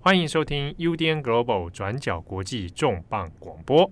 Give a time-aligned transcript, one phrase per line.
[0.00, 3.90] 欢迎收听 UDN Global 转角国际重磅广播。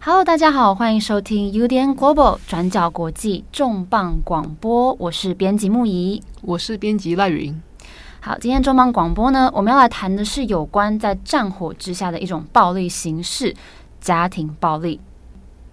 [0.00, 4.94] Hello，大家好，欢迎收听 UDN Global 转角国际重磅广播。
[4.94, 7.62] 我是编辑木仪，我是编辑赖云。
[8.18, 13.54] 好，今天重磅广播呢，我们要来谈的是有关在战火之下的一种暴力形式。
[14.04, 15.00] 家庭暴力，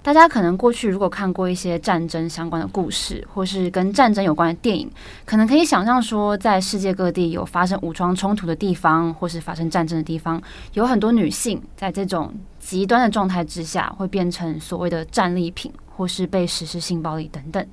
[0.02, 4.90] 大家可能过去如果看过一些战争相关的故事，或是跟战争有关的电影，
[5.26, 10.42] 可能可以想象说，在世界各地有发生武装冲突的地方，或是发生战争的地方，
[10.76, 17.68] 有很多女性在这种极端的状态之下，会变成所谓的战利品，或是被实施性暴力等等。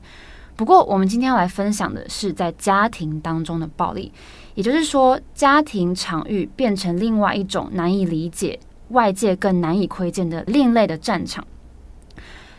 [0.56, 4.10] 不过，我们今天要来分享的是在家庭当中的暴力，
[4.56, 8.58] 也就是说，家庭场域变成另外一种难以理解。
[8.88, 11.46] 外界更难以窥见的另类的战场。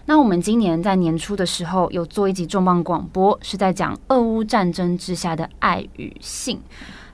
[0.05, 6.59] 那我们今年在年初的时候有做一集重磅广播，是在讲俄乌战争之下的爱与性。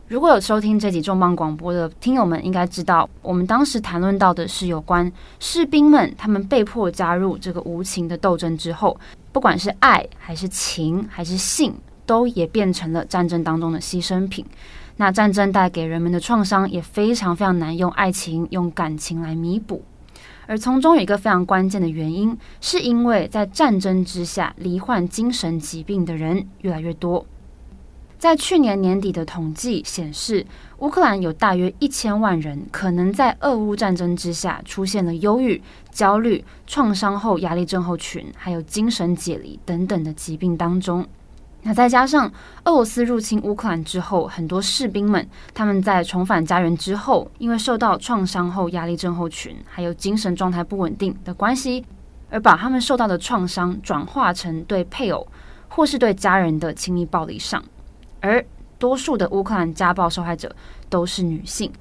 [0.08, 8.98] 如果有收听这集重磅广播的听友们，应该知道我们当时谈论到的是有关士兵们他们被迫加入这个无情的斗争之后，
[9.32, 11.74] 不管是爱还是情还是性，
[12.06, 14.46] 都也变成了战争当中的牺牲品。
[14.98, 19.84] 那战争带给人们的创伤也非常非常难用爱情、用感情来弥补，
[20.48, 27.26] 而从中有一个非常关键的原因，是因为在战争之下罹患精神疾病的人越来越多。
[28.18, 30.46] 在去年年底的统计显示，
[30.80, 41.06] 乌克兰有大约一千万人可能在俄乌战争之下出现了忧郁、焦虑、创伤后压力症候群，还有精神解离等等的疾病当中。
[41.68, 42.32] 那再加上
[42.66, 51.84] 俄罗斯入侵乌克兰之后，很多士兵们他们在重返家园之后，因为受到创伤后压力症候群，还有精神状态不稳定的关系，
[52.30, 55.28] 而把他们受到的创伤转化成对配偶
[55.68, 57.64] 或是对家人的亲密暴力上，
[58.22, 58.46] 而
[58.78, 60.56] 多数的乌克兰家暴受害者
[60.88, 61.72] 都是女性。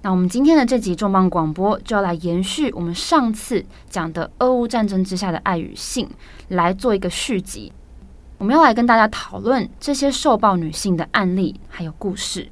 [0.00, 6.08] 那我们今天的这集重磅广播就要来延续我们上次讲的俄乌战争之下的爱与性，
[6.46, 7.72] 来做一个续集。
[8.38, 12.48] 我们要来跟大家讨论这些受暴女性的案例还有故事。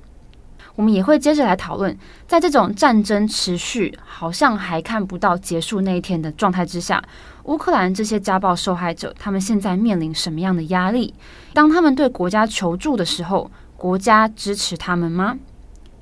[0.76, 1.96] 我们也会接着来讨论，
[2.26, 7.02] 在这种战争持续、好像还看不到结束那一天的状态之下，
[7.44, 11.14] 乌克兰这些家暴受害者，他们现在面临什么样的压力？
[11.52, 15.38] 当他们对国家求助的时候，国家支持他们吗？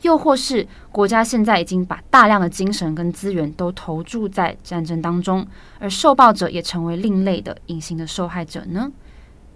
[0.00, 5.46] 又或是国家现在已经把大量的精神跟资源都投注在战争当中，
[5.78, 8.90] 而受暴者也成为另类的隐形的受害者呢？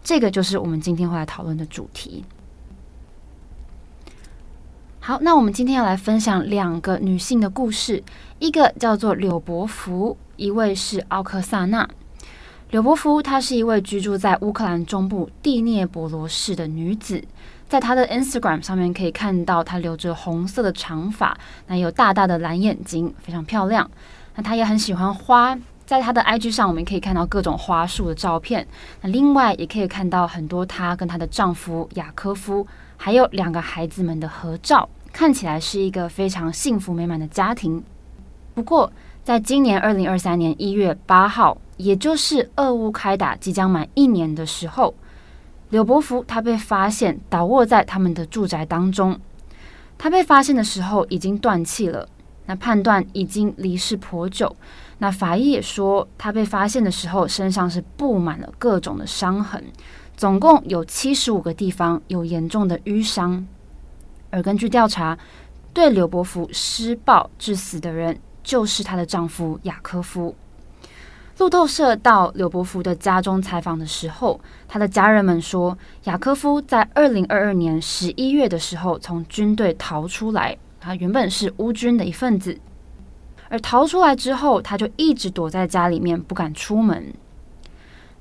[0.06, 2.24] 这个就是我们今天会来讨论的主题。
[5.00, 8.04] 好，那我们今天要来分享两个女性的故事，
[8.38, 11.88] 一个叫做柳伯福，一位是奥克萨娜。
[12.70, 17.20] 柳伯福她是一位居住在乌克兰中部第聂伯罗市的女子，
[17.68, 21.36] 在她的 Instagram 上面可以看到她留着红色的长发，
[21.66, 23.90] 那有大大的蓝眼睛，非常漂亮。
[24.36, 25.58] 那她也很喜欢花。
[25.86, 28.66] 在她的 IG 上，我们可以看到各种花束的照片。
[29.00, 32.66] 那另外也可以看到很多她跟她的丈夫雅科夫，
[32.96, 37.82] 还有两个孩子们的合照，看起来是一个非常幸福美满的家庭。
[38.54, 38.92] 不过，
[39.22, 44.92] 在今年二零二三年一月八号，也就是俄乌开打即将满一年的时候，
[45.70, 49.18] 柳伯福他被发现倒卧在他们的住宅当中。
[49.98, 52.08] 他被发现的时候已经断气了，
[52.46, 54.54] 那判断已经离世颇久。
[54.98, 59.62] 那法医也说，他被发现的时候身上是布满了各种的伤痕，
[60.16, 63.46] 总共有七十五个地方有严重的淤伤。
[64.30, 65.16] 而根据调查，
[65.74, 70.34] 对柳伯福施暴致死的人就是她的丈夫雅科夫。
[71.38, 82.58] 路透社到柳伯福的家中采访的时候，他的家人们说，雅科夫在二零二二年十一月的时候从军队逃出来，他原本是乌军的一份子。
[83.48, 87.12] 而逃出来之后，他就一直躲在家里面，不敢出门。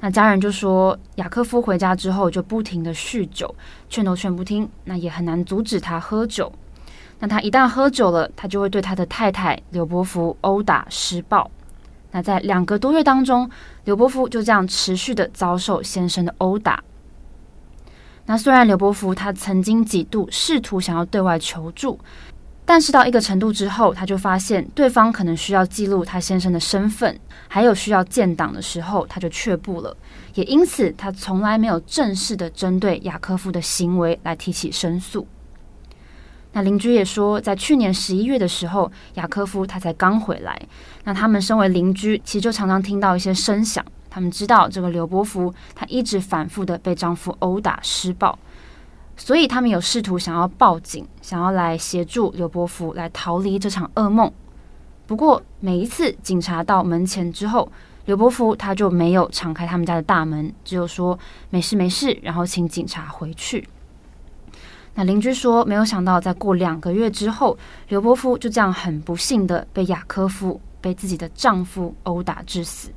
[0.01, 3.55] 那家人就说，雅科夫回家之后就不停的酗酒，
[3.89, 6.51] 劝都劝不听，那也很难阻止他喝酒。
[7.19, 11.49] 那他一旦喝酒了，他就会对他的太太柳伯福殴打施暴。
[12.11, 13.49] 那在两个多月当中，
[13.85, 16.83] 柳伯福就这样持续的遭受先生的殴打。
[18.25, 21.99] 那虽然柳伯福他曾经几度试图想要对外求助。
[22.67, 27.17] 但是到一个程度之后，他就发现对方可能需要记录他先生的身份，
[27.47, 29.95] 还有需要建档的时候，他就却步了。
[30.33, 35.27] 也因此，他从来没有正式的针对雅科夫的行为来提起申诉。
[36.53, 40.59] 那邻居也说，在去年十一月的时候，雅科夫他才刚回来。
[41.03, 43.85] 那他们身为邻居，其实就常常听到一些声响。
[44.09, 48.39] 他们知道这个刘波夫他一直反复的被丈夫殴打施暴，
[49.17, 54.31] 所以他们有试图想要报警，想要来协助柳波夫来逃离这场噩梦。
[55.07, 57.71] 不过每一次警察到门前之后，
[58.05, 61.17] 柳波夫他就没有敞开他们家的大门，只有说
[61.49, 63.67] 没事没事，然后请警察回去。
[64.95, 67.57] 那邻居说，没有想到，在过两个月之后，
[67.89, 72.91] 柳波夫就这样很不幸的被雅科夫被自己的丈夫殴打致死。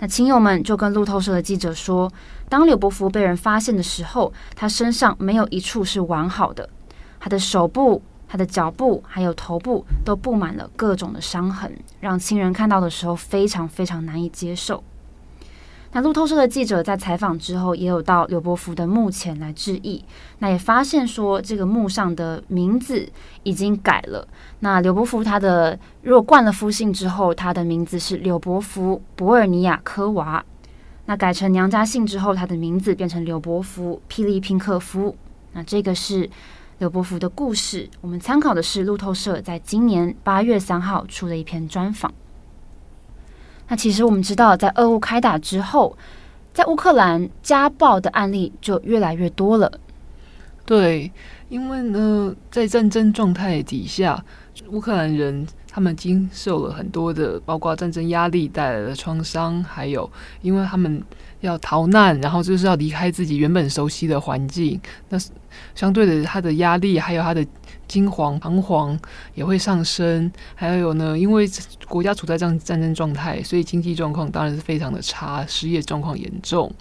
[0.00, 2.12] 那亲友们就跟路透社的记者说，
[2.48, 6.68] 当柳伯福被人发现的时候，他身上没有一处是完好的，
[7.18, 14.82] 他的手部、他的脚部还有头部都布满了各种的伤痕，让亲人看到的时候非常非常难以接受。
[15.96, 20.04] 那路透社的记者在采访之后，也有到柳伯福的墓前来致意。
[20.40, 23.08] 那也发现说，这个墓上的名字
[23.44, 24.26] 已经改了。
[24.58, 30.44] 那柳伯福他的如果冠了夫姓之后，他的名字是柳伯福·博尔尼亚科娃。
[31.06, 35.14] 那改成娘家姓之后，他的名字变成柳伯福·霹雳平克夫。
[35.52, 36.28] 那这个是
[36.78, 37.88] 柳伯福的故事。
[38.00, 42.12] 我们参考的是路透社在今年八月三号出的一篇专访。
[43.68, 45.96] 那其实我们知道，在俄乌开打之后，
[46.52, 49.80] 在乌克兰家暴的案例就越来越多了。
[50.66, 51.12] 对，
[51.50, 54.24] 因为呢，在战争状态底下，
[54.68, 60.08] 乌克兰人他们经受了很多的，包括战争压力带来的创伤，还有
[60.42, 61.02] 因为他们。
[61.40, 64.80] 要逃难，然后就是要离开自己原本熟悉的环境。
[65.10, 65.18] 那
[65.74, 67.46] 相对的，他的压力还有他的
[67.86, 68.98] 惊惶、彷徨
[69.34, 70.32] 也会上升。
[70.54, 71.46] 还有呢，因为
[71.86, 76.72] 国家处在这样战争状态，所以经济状况当然是非常的差，失业状况严重。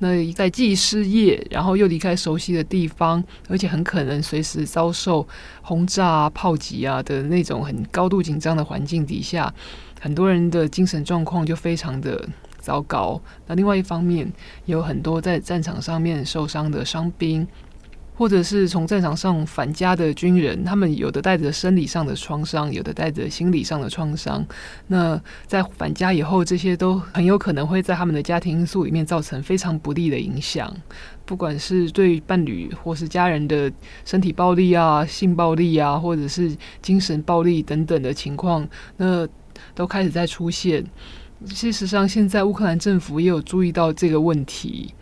[0.00, 5.26] 那在既失业，然后又离开熟悉的地方，而且很可能随时遭受
[5.62, 9.54] 轰炸啊、炮击啊的那种很高度紧张的环境底下，
[10.00, 12.28] 很多人的精神状况就非常的。
[12.62, 13.18] 糟糕。
[13.46, 14.30] 那另外一方面，
[14.66, 17.48] 有很多在战场上面受伤的伤兵，
[18.20, 24.46] 或者是从战场上返家的军人，他们有的带着生理上的创伤，有的带着心理上的创伤。
[24.88, 30.70] 那在返家以后，这些都很有可能会在他们的家庭因素里面造成非常不利的影响，
[31.24, 33.72] 不管是对伴侣或是家人的
[34.04, 38.68] 身体暴力啊、性暴力啊，或者是精神暴力等等的情况，
[38.98, 39.26] 那
[39.74, 40.84] 都开始在出现。
[41.46, 44.92] 事实上，现在乌克兰政府也有注意到这个问题。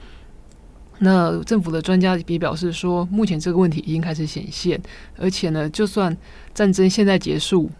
[1.00, 4.80] 那政府的专家也表示说，目前这个问题已经开始显现，
[5.16, 6.16] 而且呢，就算
[6.52, 7.70] 战争现在结束，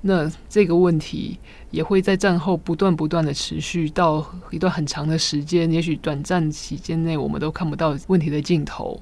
[0.00, 1.38] 那这个问题
[1.70, 8.98] 也会在战后不断不断的持续到一段很长的时间，也许短暂期间内我们都看不到问题的尽头。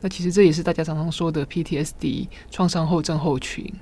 [0.00, 3.72] 那其实这也是大家常常说的 PTSD 创伤后症候群。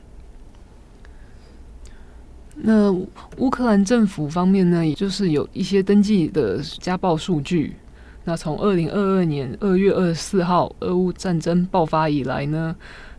[2.54, 2.92] 那
[3.38, 7.76] 乌克兰政府方面呢，也就是有一些登记的家暴数据。
[8.24, 12.74] 那从二零二二年二月二十四号俄乌战争爆发以来呢，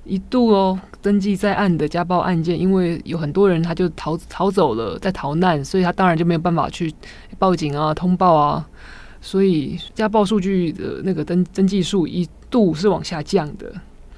[0.05, 6.93] 一度哦登记在案的家暴案件，因为有很多人他就逃逃走了，在逃难，所以他当然就没有办法去
[7.37, 8.65] 报警啊、通报啊，
[9.19, 13.73] 所以家暴数据的那个登登记数一度是往下降的。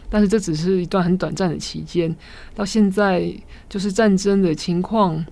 [0.08, 2.16] 但是这只是一段很短暂的期间，
[2.54, 3.34] 到现在
[3.68, 5.26] 就是战争的情况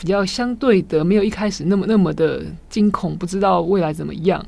[0.00, 4.44] 比较相对的没有一开始那么那么的惊恐，不知道未来怎么样。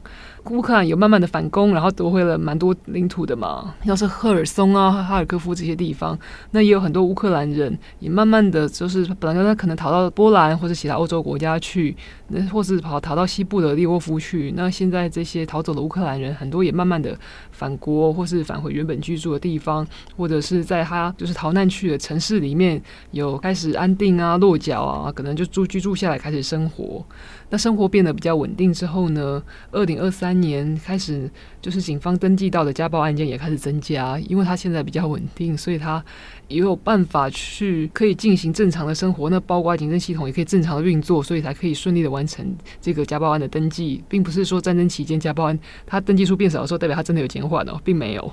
[0.47, 3.75] 乌克兰有慢慢的反攻，然后夺回了蛮多领土的嘛。
[3.85, 6.19] 要是赫尔松啊、哈尔科夫这些地方，
[6.51, 11.97] 那也有很多乌克兰人也慢慢的就是本来他可能逃到波兰或者其他欧洲国家去，
[12.29, 14.53] 那或是跑逃到西部的利沃夫去。
[14.57, 17.17] 那现在这些逃走的乌克兰人很多也慢慢的
[17.53, 22.81] 返国，或是返回原本居住的地方，或者是在他就是逃难去的城市里面
[23.11, 27.05] 有开始安定啊、落脚啊，可能就住居住下来开始生活。
[27.51, 29.43] 那生活变得比较稳定之后呢，
[29.73, 31.29] 二零二三年开始，
[31.61, 36.03] 就是警方登记到的家暴案件也开始增加，因为他现在比较稳定，所以他
[36.47, 39.29] 也有办法去可以进行正常的生活。
[39.29, 48.33] 那包括警政系统也可以正常的运作，所以才可以顺利的完成这个家暴案的登记，并不是说战争期间家暴案他登记数变少的时候，代表他真的有减缓哦，并没有。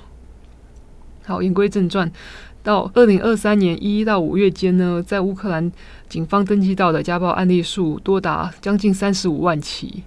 [1.24, 2.10] 好，言归正传。
[2.68, 5.72] 到二零二三年一到五月间呢，在乌克兰
[6.06, 10.02] 警方登记到的家暴案例数多达将近三十五万起。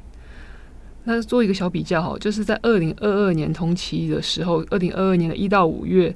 [1.05, 6.15] 那做一个小比较哈，就是在二零二二年同期的时候，二零二二年的一到五月，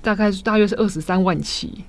[0.00, 1.82] 大概大约是二十三万起，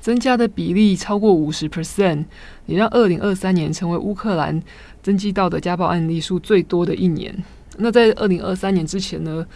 [0.00, 2.24] 增加的比例超过五十 percent，
[2.64, 4.62] 也让二零二三年成为乌克兰
[5.02, 7.44] 登记到的家暴案例数最多的一年。
[7.76, 9.46] 那在二零二三年之前呢，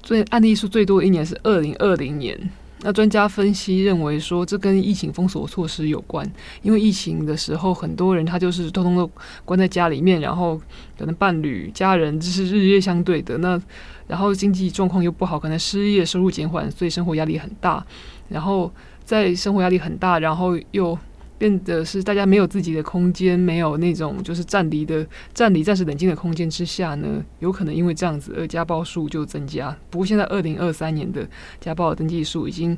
[0.00, 2.38] 最案例数最多的一年是二零二零年。
[2.82, 6.26] 那专家分析认为说，这跟疫情封锁措施有关，
[6.62, 9.12] 因为疫情的时候，很多人他就是偷偷的
[9.44, 10.58] 关在家里面，然后
[10.98, 13.60] 可能伴侣、家人这是日夜相对的，那
[14.06, 17.84] 然后经济状况又不好，可能失业、收入减缓，所以生活压力很大。
[18.28, 18.72] 然后
[19.04, 20.96] 在生活压力很大，然后又
[21.40, 29.74] 变得是大家没有自己的空间，没有那种就是暂离的、暂离、暂时冷静的空间之下呢，有可能因为这样子而家暴数就增加。
[29.88, 31.26] 不过现在二零二三年的
[31.58, 32.76] 家暴登记数已经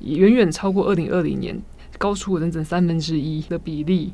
[0.00, 1.58] 远远超过二零二零年，
[1.96, 4.12] 高出了整整三分之一的比例。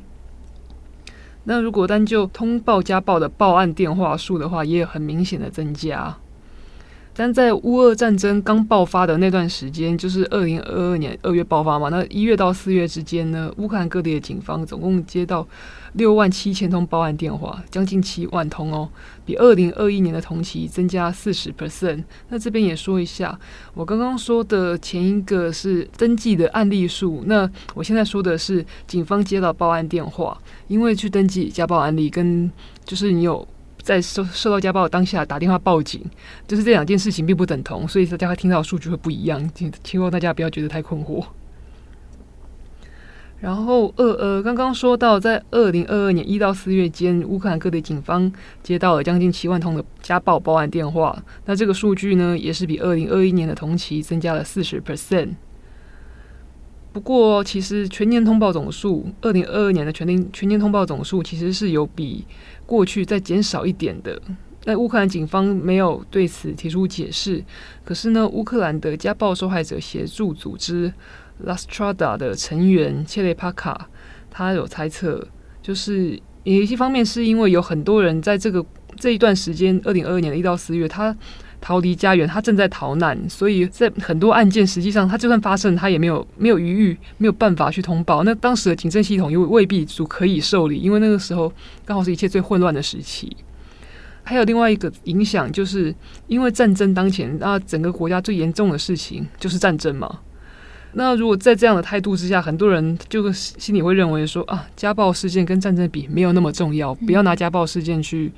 [1.43, 6.17] 那如果单就通报家暴的报案电话数的话，也有很明显的增加。
[7.13, 15.45] 但在乌俄战争刚爆发的那段时间，就是二零二二年二月爆发嘛，那一月到四月之间呢，乌克兰各地的警方总共接到
[15.93, 18.87] 六万七千通报案电话，将近七万通哦，
[19.25, 22.03] 比二零二一年的同期增加四十 percent。
[22.29, 23.37] 那这边也说一下，
[23.73, 30.37] 我刚刚说的前一个是登记的案例数，那我现在说的是警方接到报案电话，
[30.69, 32.49] 因为去登记家暴案例跟
[32.85, 33.45] 就是你有。
[33.81, 36.01] 在受受到家暴当下打电话报警，
[36.47, 41.23] 就是这两件事情并不等同，所以大家听到的数据会不一样，请希望大家不要觉得太困惑。
[43.39, 55.29] 然后二呃，刚刚说到，在二零二二年一到四月间，乌克兰各地警方接到了将近七万通的家暴报案电话，那这个数据呢，也是比二零二一年的同期增加了四十 percent。
[56.93, 62.23] 不过，其实全年通报总数，二零二二年的全年全年通报总数其实是有比
[62.71, 64.17] 过去再减少一点的。
[64.63, 67.43] 那乌克兰警方没有对此提出解释。
[67.83, 70.93] 可是呢，乌克兰的家暴受害者协助组织
[71.39, 73.89] La Strada 的成员切雷帕卡，
[74.29, 75.27] 他有猜测，
[75.61, 81.13] 就是有一些方面是因为有很多人在这个这一段时间，二零二二年的一到四月，他。
[81.61, 88.23] 逃离家园，他正在逃难，所以在很多案件，实际上他就算发生，他也没有没有余裕，没有办法去通报。
[88.23, 91.53] 那当时的警政系统又未必足可以受理，因为那个时候
[91.85, 93.37] 刚好是一切最混乱的时期。
[94.23, 95.93] 还有另外一个影响，就是
[96.27, 100.19] 因为战争当前，那整个国家最严重的事情就是战争嘛。
[100.93, 108.31] 那如果在这样的态度之下，很多人就心里会认为说啊，家暴事件跟战争比没有那么重要，不要拿家暴事件去。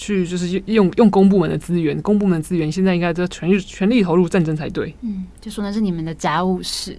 [0.00, 4.94] 去就是用用公部门的资源，公部门资源现在应该在全全力投入战争才对。
[5.02, 6.98] 嗯，就说那是你们的家务事。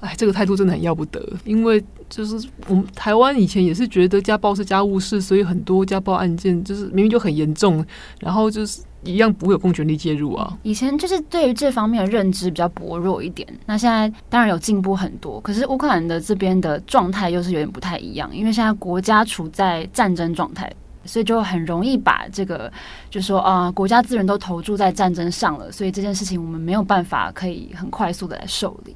[0.00, 1.80] 哎，这个态度真的很要不得，因为
[2.10, 7.84] 就是我们台湾以前也是觉得家暴是家务事，所以很多家暴案件就是明明就很严重，
[8.18, 10.58] 然后就是一样不会有公权力介入啊。
[10.64, 20.68] 以前就是对于这方面的认知比较薄弱一点，那现在当然有进步很多，可是乌克兰的这边的状态又是有点不太一样，因为现在国家处在战争状态。
[21.04, 22.72] 所以就很容易把这个，
[23.10, 28.94] 就说啊、呃，国家资源都投注在战争上了，所以这件事情我们没有办法可以很快速的来受理。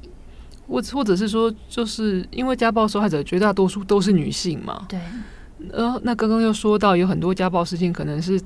[0.67, 4.85] 或或者是说，就是因为家暴受害者绝大多数都是女性嘛。
[4.89, 4.99] 对。
[5.71, 8.39] 呃，那刚刚又说到有很多家暴事件可能是。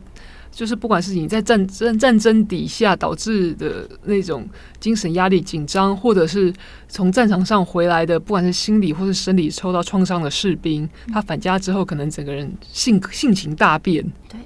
[0.51, 4.47] 就是不管是你在战战战争底下导致的那种
[4.79, 6.53] 精神压力紧张，或者是
[6.87, 14.03] 从战场上回来的，不管是心理或是生理受到创伤的士兵，他返家之后可能整个人性性情大变。
[14.29, 14.39] 对。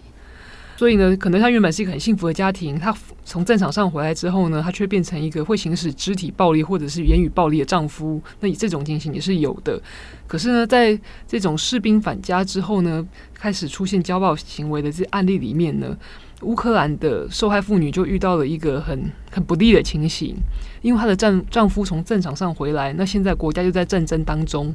[0.77, 8.21] 所以呢，可能他原本是一个很幸福的家庭，他从战场上回来之后呢，他却变成一个会行使肢体暴力或者是言语暴力的丈夫。
[8.41, 9.81] 那以这种情形也是有的。
[10.27, 15.95] 可是呢，在这种士兵返家之后呢，开始出现家暴行为的这案例里面呢，
[16.41, 20.35] 乌克兰的受害妇女就遇到了一个很很不利的情形，
[20.81, 24.73] 因为她的丈丈夫从战场上回来，那现在国家就在战争当中，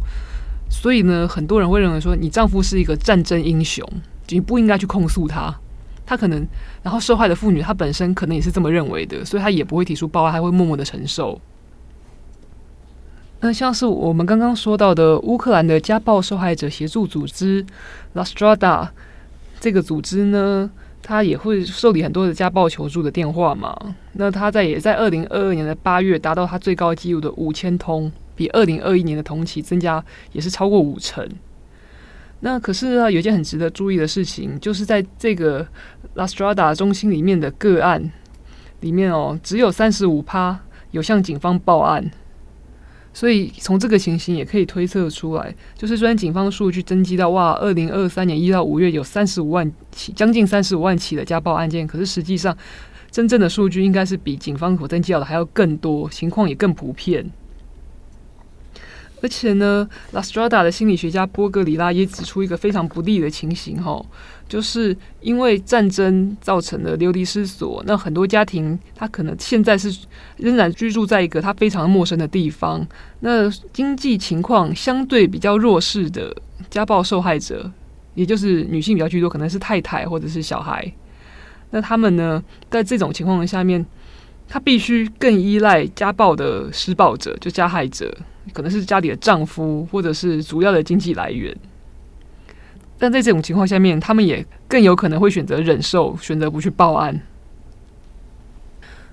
[0.71, 3.87] 所以呢，很多人会认为说，你丈夫是一个战争英雄，
[4.31, 5.55] 你不应该去控诉他。
[6.11, 6.45] 他可能，
[6.83, 11.41] 然后受害的妇女，她本身可能也是这么认为的，所以她也不会提出报案，她会默默的承受。
[13.39, 17.65] 那像是我们刚刚说到的乌克兰的家暴受害者协助组织
[18.15, 18.89] La Strada
[19.61, 20.69] 这个组织呢，
[21.01, 23.95] 他也会受理很多的家暴求助的电话嘛。
[24.15, 31.25] 那他在也在二零二二年的八月达到他最高纪录的五千通，比二零二一年的同期增加也是超过五成。
[32.41, 35.67] 那可是啊，有一件很值得注意的事情，就是在这个
[36.15, 38.11] La Strada 中心里面的个案
[38.81, 40.59] 里面哦，只有三十五趴
[40.91, 42.11] 有向警方报案，
[43.13, 52.57] 所以从这个情形也可以推测出来，就是虽然警方数据登记到哇，二零二三年一到五月有三十五万起，将近三十五万起的家暴案件，可是实际上
[53.11, 57.31] 真正的数据应该是比警方所登记到的还要更多，情况也更普遍。
[59.23, 64.05] 而且呢，拉斯特拉达的心理学家波格里拉也指出一个非常不利的情形，哈，
[64.49, 69.95] 就是因为战争造成的流离失所，那很多家庭他可能现在是
[70.39, 72.87] 仍然居住在一个他非常陌生的地方，
[73.21, 76.35] 那经济情况相对比较弱势的
[76.71, 77.71] 家暴受害者，
[78.15, 80.91] 也就是女性比较居多，可能是太太或者是小孩，
[81.71, 83.85] 那他们呢，在这种情况下面，
[84.53, 88.13] 他必须更依赖家暴的施暴者，就加害者。
[88.53, 91.57] 可能是家里的丈夫，或者是主要的经济来源，
[92.99, 97.21] 但在这种情况下面，他们也更有可能会选择忍受，选择不去报案。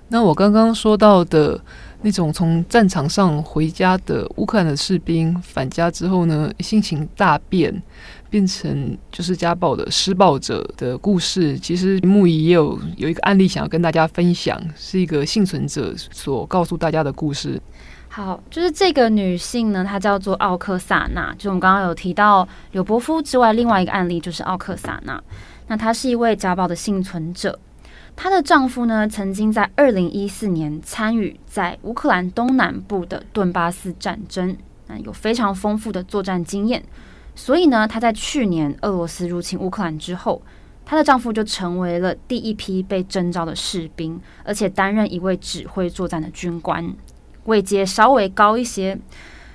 [0.08, 1.62] 那我刚刚说到的
[2.02, 7.82] 那种从战场上回家的乌克兰的士兵返家之后呢，心情大变，
[8.30, 17.60] 变成就是家暴的施暴者的故事，其实木仪也有有一个案例想要跟大家分享，是一个幸存者所告诉大家的故事。
[18.08, 21.34] 好，就是这个女性呢，她叫做奥克萨娜。
[21.36, 25.22] 就我们刚刚有提到柳伯夫之外，另外一个案例就是奥克萨娜。
[25.66, 27.58] 那她是一位家暴的幸存者，
[28.20, 34.56] 她的丈夫呢，曾经在二零一四年参与在乌克兰东南部的顿巴斯战争，
[34.88, 36.82] 那有非常丰富的作战经验。
[37.36, 40.42] 所以呢，她在去年俄罗斯入侵乌克兰之后，
[40.84, 46.92] 她的丈夫就成为了第一批被征召的士兵，而且担任一位指挥作战的军官。
[47.44, 48.98] 位阶稍微高一些，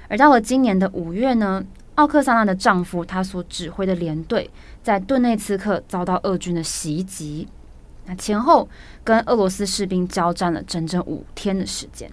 [0.08, 1.62] 而到了今年的五月呢，
[1.96, 4.50] 奥克萨娜的丈夫他所指挥的连队
[4.82, 7.50] 在顿内茨克遭到俄军的袭击，
[8.06, 8.68] 那前后
[9.04, 12.12] 跟俄罗斯士兵交战了整整五天的时间。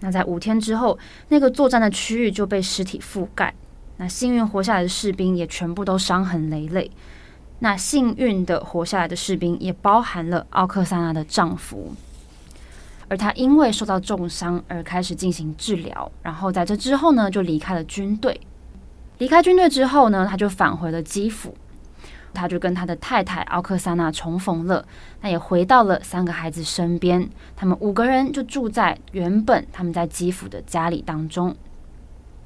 [0.00, 3.54] 那在五天之后，那个作战的区域就被尸体覆盖，
[3.96, 6.90] 那幸运活下来的士兵也全部都伤痕累累。
[7.60, 11.94] 那幸运的活下来的士兵也包含了奥克萨娜的丈夫。
[13.08, 18.40] 而他因为受到重伤而开始进行治疗，然后在这之后呢，就离开了军队。
[19.18, 21.54] 离开军队之后呢，他就返回了基辅，
[22.32, 24.84] 他就跟他的太太奥克萨娜重逢了，
[25.20, 27.28] 那也回到了三个孩子身边。
[27.56, 31.54] 他们五个人就住在原本他们在基辅的家里当中。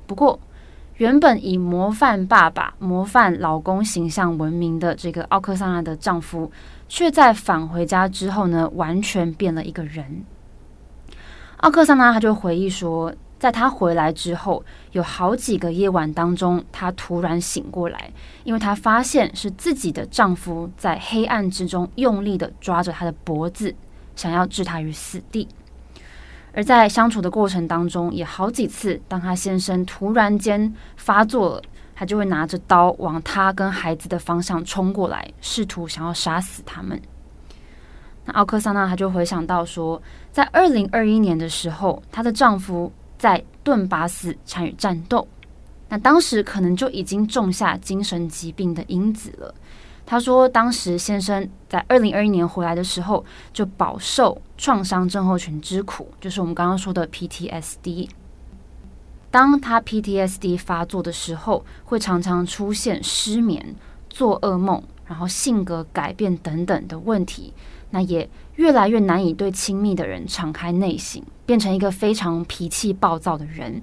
[0.07, 0.39] 不过，
[0.97, 6.51] 原本以模范爸爸、模范老公形象闻名的这个奥克萨娜的丈夫，
[6.89, 10.25] 却在返回家之后呢，完全变了一个人。
[11.59, 18.11] 奥克萨娜他就回忆说，在他回来之后，有好几个夜晚当中，她突然醒过来，
[18.45, 23.75] 因为她发现是自己的丈夫在黑暗之中用力的抓着她的脖子，
[24.15, 25.47] 想要置她于死地。
[26.55, 31.63] 而在相处的过程当中，也好几次，当她先生突然间发作了，
[31.95, 36.99] 她就会拿着刀往她跟孩子的方向冲过来，试图想要杀死他们。
[38.25, 40.01] 那奥克萨娜她就回想到说，
[40.33, 45.27] 在二零二一年的时候，她的丈夫在顿巴斯参与战斗，
[45.89, 49.55] 那当时可能就已经种下精神疾病的因子了。
[50.05, 58.09] 他说，当时先生在二零二一年回来的时候，就饱受创伤症候群之苦，就是我们刚刚说的 PTSD。
[59.33, 63.75] 当他 PTSD 发作的时候，会常常出现失眠、
[64.09, 67.53] 做噩梦，然后性格改变等等的问题。
[67.91, 73.81] 那也越来越难以对亲密的人敞开内心，变成一个非常脾气暴躁的人。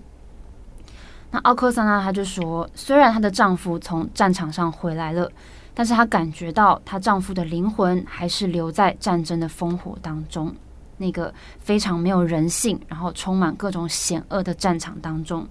[1.31, 5.31] 那奥克萨娜她就说，虽然她的丈夫从战场上回来了，
[5.73, 10.53] 但是她感觉到她丈夫的灵魂还是留在战争的烽火当中，
[10.97, 15.47] 那个非常没有人性，然后充满各种险恶的战场当中。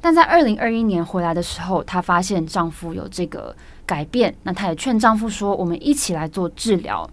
[0.00, 3.54] 但在二零二一年回来的时候，她发现丈夫有这个
[3.86, 7.08] 改变，那她也劝丈夫说：“我们一起来做治疗。”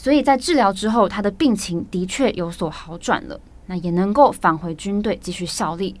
[0.00, 6.00] 所以在治疗之后，他的病情的确有所好转了，那也能够返回军队继续效力。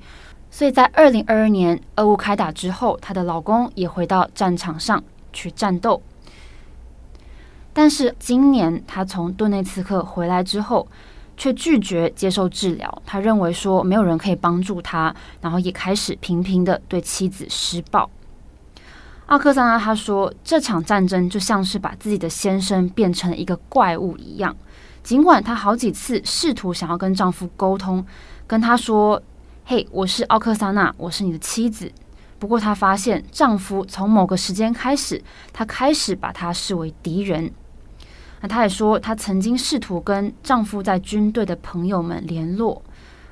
[0.52, 6.00] 所以在二零二二年俄乌开打之后，她的老公也回到战场上去战斗。
[7.72, 10.86] 但是今年她从顿内茨克回来之后，
[11.36, 13.02] 却拒绝接受治疗。
[13.04, 18.08] 他认为说没有人可以帮助他，然后也开始频频的对妻子施暴。
[19.28, 24.56] 奥克萨娜他说，这场战争就像是把自己的先生变成了一个怪物一样。
[25.02, 28.02] 尽管她好几次试图想要跟丈夫沟通，
[28.46, 29.22] 跟他说
[29.66, 31.92] ：“嘿，我是奥克萨娜，我是你的妻子。”
[32.40, 37.52] 不过她发现丈夫从某个时间开始，他开始把她视为敌人。
[38.40, 42.82] 那她也说，她曾经试图跟丈夫在军队的朋友们联络，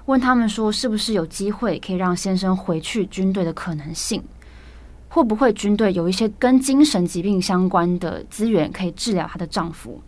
[0.04, 4.22] 问他们说，是不是有机会可以让先生回去军队的可能性？
[5.16, 9.98] 会不会军队有一些跟精神疾病相关的资源可以治疗她的丈夫？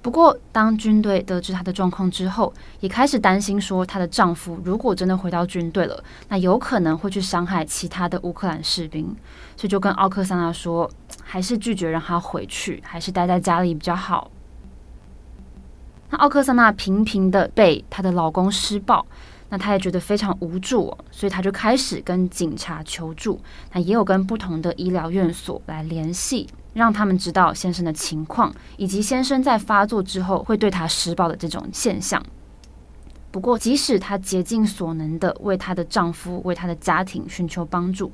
[0.00, 2.50] 不过，当军队得知她的状况之后，
[2.80, 9.14] 也开始担心说，她的丈夫如果真的回到军队了，那有可能会去伤害其他的乌克兰士兵，
[9.58, 10.90] 所以就跟奥克萨娜说，
[11.22, 14.30] 还是拒绝让她回去，还是待在家里比较好。
[16.08, 19.04] 那奥克萨娜频频的被她的老公施暴，
[19.50, 23.38] 那她也觉得非常无助，所以她就开始跟警察求助，
[23.74, 26.48] 那也有跟不同的医疗院所来联系。
[26.72, 32.24] 让他们知道先生的情况，以及先生在发作之后会对她施暴的这种现象。
[33.32, 38.12] 不过，即使她竭尽所能的为她的丈夫、为她的家庭寻求帮助，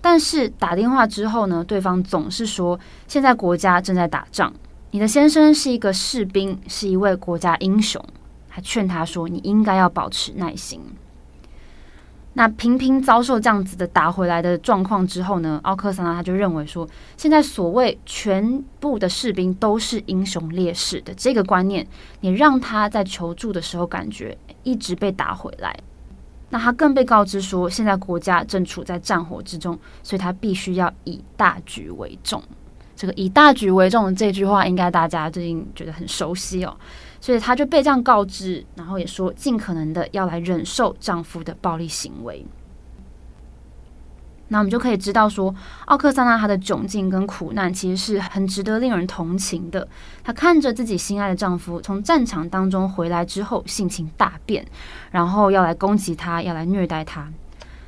[0.00, 4.52] 但是打电话之后呢，对方总是说现在国家正在打仗，
[4.90, 8.04] 你的先生是一个士兵，是一位国家英雄，
[8.54, 10.78] 还劝他说你应该要保持耐心。
[12.34, 16.86] 那频频遭受这样子的打回来的状况之后呢，奥克萨娜他就认为说，
[17.16, 21.86] 现在所谓全部的士兵都是英雄烈士的这个观念，
[22.20, 25.74] 你让他在求助的时候感觉一直被打回来。
[26.50, 32.42] 那他更被告知说，现在国家正处在战火之中，所以他必须要以大局为重。
[32.94, 36.76] 这个以大局为重的这句话，应该大家最近觉得很熟悉哦。
[37.22, 42.44] 所以她就被这样告知，然后也说尽可能的要来忍受丈夫的暴力行为。
[44.48, 45.54] 那我们就可以知道说，
[45.86, 49.86] 奥克萨娜她的窘境跟苦难其实是很值得令人同情的。
[50.22, 54.66] 她看着自己心爱的丈夫从战场当中回来之后，性情大变，
[55.10, 57.32] 然后要来攻击她，要来虐待她。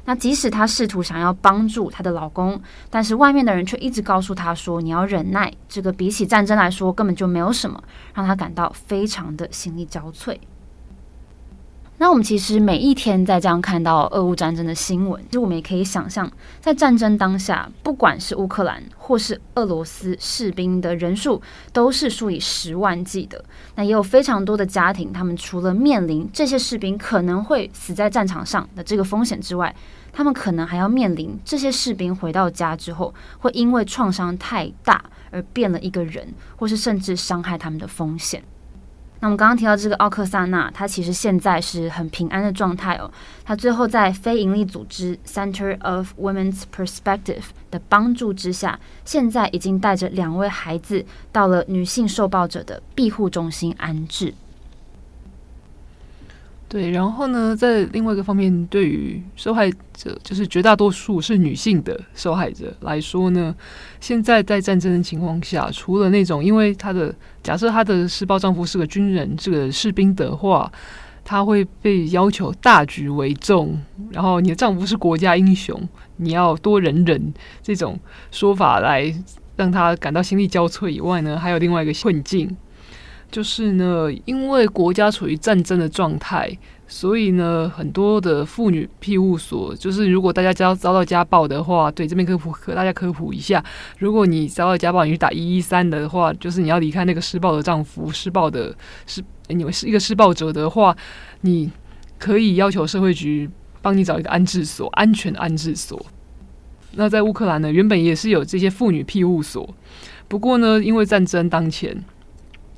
[0.07, 7.83] 那即使她试图想要帮助她的老公，但是外面的人却一直告诉她说：“你要忍耐，这个比起战争来说根本就没有什么。”
[8.15, 10.37] 让她感到非常的心力交瘁。
[11.97, 16.31] 那我们其实每一天在这样看到俄乌战争的新闻，其实我们也可以想象，
[16.61, 21.41] 在战争当下，不管是乌克兰或是俄罗斯士兵的人数，
[21.73, 23.43] 都是数以十万计的。
[23.77, 29.75] 那也有非常多的家庭，他们除了面临这些士兵可能会死在战场上的这个风险之外，
[30.13, 38.43] 他们可能还要面临这些士兵回到家之后，会因为创伤太大而变了一个人，或是甚至伤害他们的风险。
[39.25, 43.11] 那我们刚刚提到这个奥克萨娜，她其实现在是很平安的状态哦。
[43.43, 54.35] 她最后在非营利组织 Center of Women's Perspective 的帮助之下，现在已经带着两位孩子到了女性受暴者的庇护中心安置。
[56.75, 63.55] 对，然后呢，在另外一个方面，对于受害者，就是绝大多数是女性的受害者来说呢，
[64.01, 70.69] 现在在战争的情况下，除了那种因为她的假设她的施暴丈夫是个军人，这个士兵的话，
[71.23, 75.81] 她会被要求大局为重，然后你的丈夫是国家英雄，
[76.17, 77.33] 你要多忍忍
[77.63, 77.97] 这种
[78.33, 79.15] 说法来
[79.55, 82.57] 让她感到心力交瘁以外呢，还有另外一个困境。
[83.35, 93.61] 就是呢，因为国家处于战争的状态，所以呢，很多的妇女庇护所，就是如果大家遭遭到家暴的话，对，这边科普和大家科普一下，
[93.99, 98.73] 如果你遭到家暴，你去打一一三的话，就是你要离开那个施暴的丈夫，施暴的
[99.05, 100.97] 是你们是一个施暴者的话，
[101.41, 101.73] 你
[102.21, 103.51] 可以要求社会局
[103.83, 106.01] 帮你找一个安置所，安全安置所。
[106.93, 109.75] 那在乌克兰呢，原本也是有这些妇女庇护所，
[110.29, 112.05] 不过呢，因为战争当前。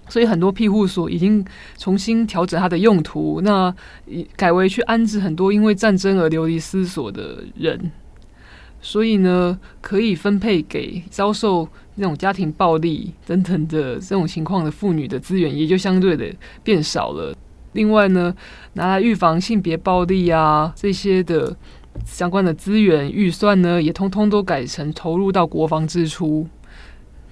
[0.08, 1.44] 所以很多庇护所已经
[1.76, 3.74] 重新调整它的用途，那
[4.36, 7.90] 改为去安置很多因为战争而流离失所的人。
[8.80, 11.66] 所以呢，可以分配给遭受
[11.96, 17.34] 那种家庭暴力等等的这种情况的妇女的资源，也就相对的变少了。
[17.72, 18.32] 另外呢，
[18.74, 21.56] 拿来预防性别暴力啊这些的
[22.04, 26.46] 相关的资源预算呢，也通通都改成投入到国防支出。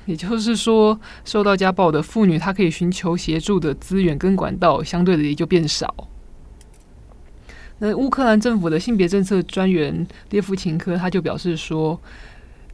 [0.06, 5.94] 也就是说，受到家暴的妇女，她可以寻求协助的资源跟管道，相对的也就变少。
[7.78, 12.00] 那乌克兰政府的性别政策专员列夫琴科他就表示说，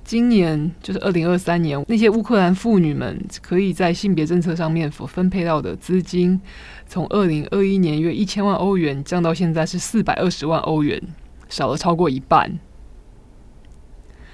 [0.05, 6.39] 今年就是二零二三年，那些乌克兰妇女们可以在性别政策上面所分配到的资金，
[6.87, 11.01] 从二零二一年约一千万欧元降到现在是四百二十万欧元，
[11.49, 12.59] 少了超过一半。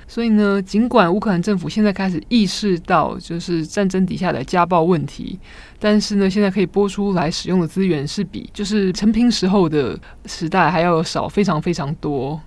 [0.08, 5.38] 所以呢，尽管乌克兰政府现在开始意识到就是战争底下的家暴问题，
[5.78, 12.40] 但是呢，现在可以拨出来使用的资源是比就是成平时候的时代还要少，非常非常多。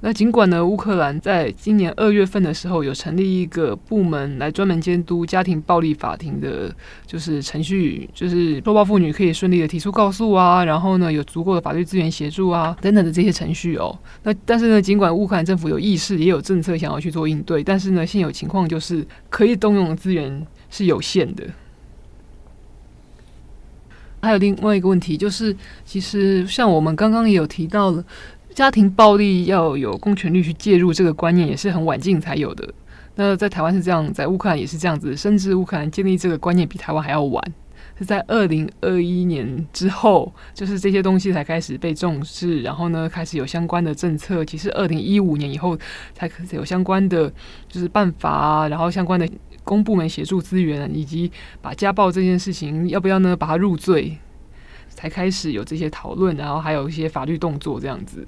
[0.00, 6.70] 那尽管呢，乌克兰在今年二月份的时候有成立一个部门来专门监督家庭暴力法庭的，
[7.06, 13.98] 就是程序，就是受暴妇女可以顺利的提出告诉啊，然后呢有足够的法律资源协助啊等等的这些程序哦。
[14.24, 21.44] 那但是呢，尽管乌克兰政府有意识也有政策想要去做应对，但是呢，现有情况就是可以动用的资源是有限的。
[24.20, 25.54] 还有另外一个问题，就是
[25.84, 28.02] 其实像我们刚刚也有提到了，
[28.54, 32.72] 家庭暴力要有公权力去介入，这个观念也是很晚近才有的。
[33.16, 37.44] 那在台湾是这样，在乌克兰也是这样子，甚至乌克兰建立这个观念比台湾还要晚，
[37.98, 44.44] 是在二零二一年之后，就是这些东西才开始被重视，然后呢，开始有相关的政策。
[44.44, 45.76] 其实二零一五年以后
[46.12, 47.28] 才开始有相关的
[47.68, 49.28] 就是办法啊，然后相关的
[49.64, 51.28] 公部门协助资源，以及
[51.60, 54.16] 把家暴这件事情要不要呢把它入罪，
[54.88, 58.24] 才开始有这些讨论，然后还有一些法律动作这样子。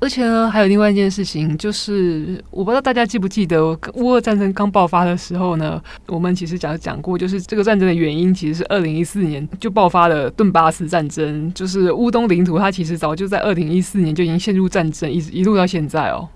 [0.00, 3.62] 而且呢，还有另外一件事情，就是我不知道大家记不记得，
[3.94, 16.26] 乌俄战争刚爆发的时候呢，我们其实讲讲过，就是这个战争的原因其实是二零一四年就爆发了顿巴斯战争，就是乌东领土，它其实早就在二零一四年就已经陷入战争，一直一路到现在哦。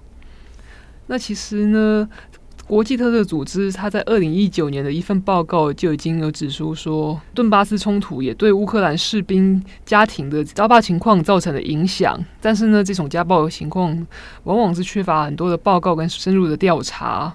[1.07, 2.09] 那其实呢，
[2.67, 12.19] 国际特色组织，他在二零一九年的一份报告就已经有指出说，顿巴斯冲突也对乌克兰士兵家庭的家暴情况造成了影响。
[12.41, 14.07] 但是呢，这种家暴的情况
[14.45, 17.35] 往往是缺乏很多的报告跟深入的调查。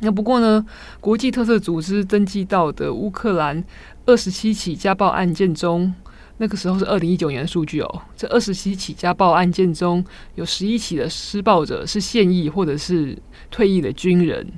[0.00, 0.64] 那不过呢，
[1.00, 3.64] 国际特色组织登记到的乌克兰
[4.04, 5.94] 二十七起家暴案件中，
[6.40, 8.02] 那个时候是二零一九年的数据哦。
[8.16, 10.02] 这二十七起家暴案件中
[10.36, 13.16] 有十一起的施暴者是现役或者是
[13.50, 14.50] 退役的军人。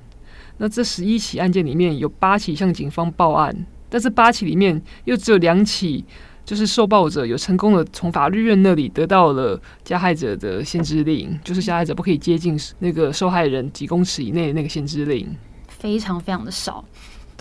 [0.58, 6.04] 那这十一起案件里面有八起向警方报案，但是八起里面又只有两起，
[6.44, 16.84] 就是受暴者有成功的从法律院那里得到了加害者的限制令，就是加害者不可以接近那个受害人几公尺以内的那个限制令，非常非常的少。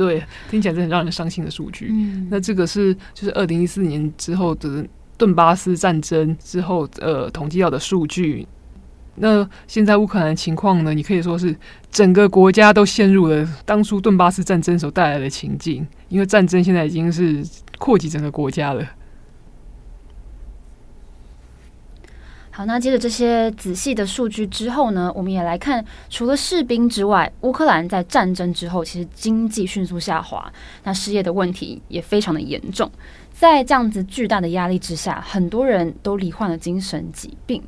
[0.01, 1.89] 对，听起来是很让人伤心的数据。
[1.91, 4.83] 嗯，那这个是就是二零一四年之后的
[5.15, 8.47] 顿巴斯战争之后呃统计到的数据。
[9.15, 10.93] 那现在乌克兰的情况呢？
[10.93, 11.55] 你可以说是
[11.91, 17.43] 整个国家都陷入了当初顿巴斯战争所带来的情境，因为战争现在已经是
[17.77, 18.83] 扩及整个国家了。
[22.53, 30.51] 好，那接着这些仔细的数据之后呢，我们也来看，除了士兵之外，乌克兰在战争之后其实经济迅速下滑，
[30.83, 32.91] 那失业的问题也非常的严重。
[33.31, 37.63] 在这样子巨大的压力之下，很多人都罹患了精神疾病。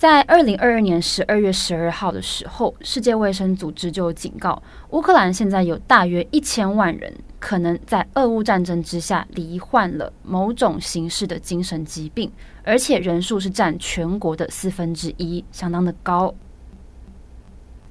[0.00, 12.32] 在二零二二年十二月十二号的时候，世界卫生组织就警告，乌克兰现在有大约一千万人可能在俄乌战争之下罹患了某种形式的精神疾病。
[12.64, 16.34] 而且人数是占全国的四分之一，相当的高。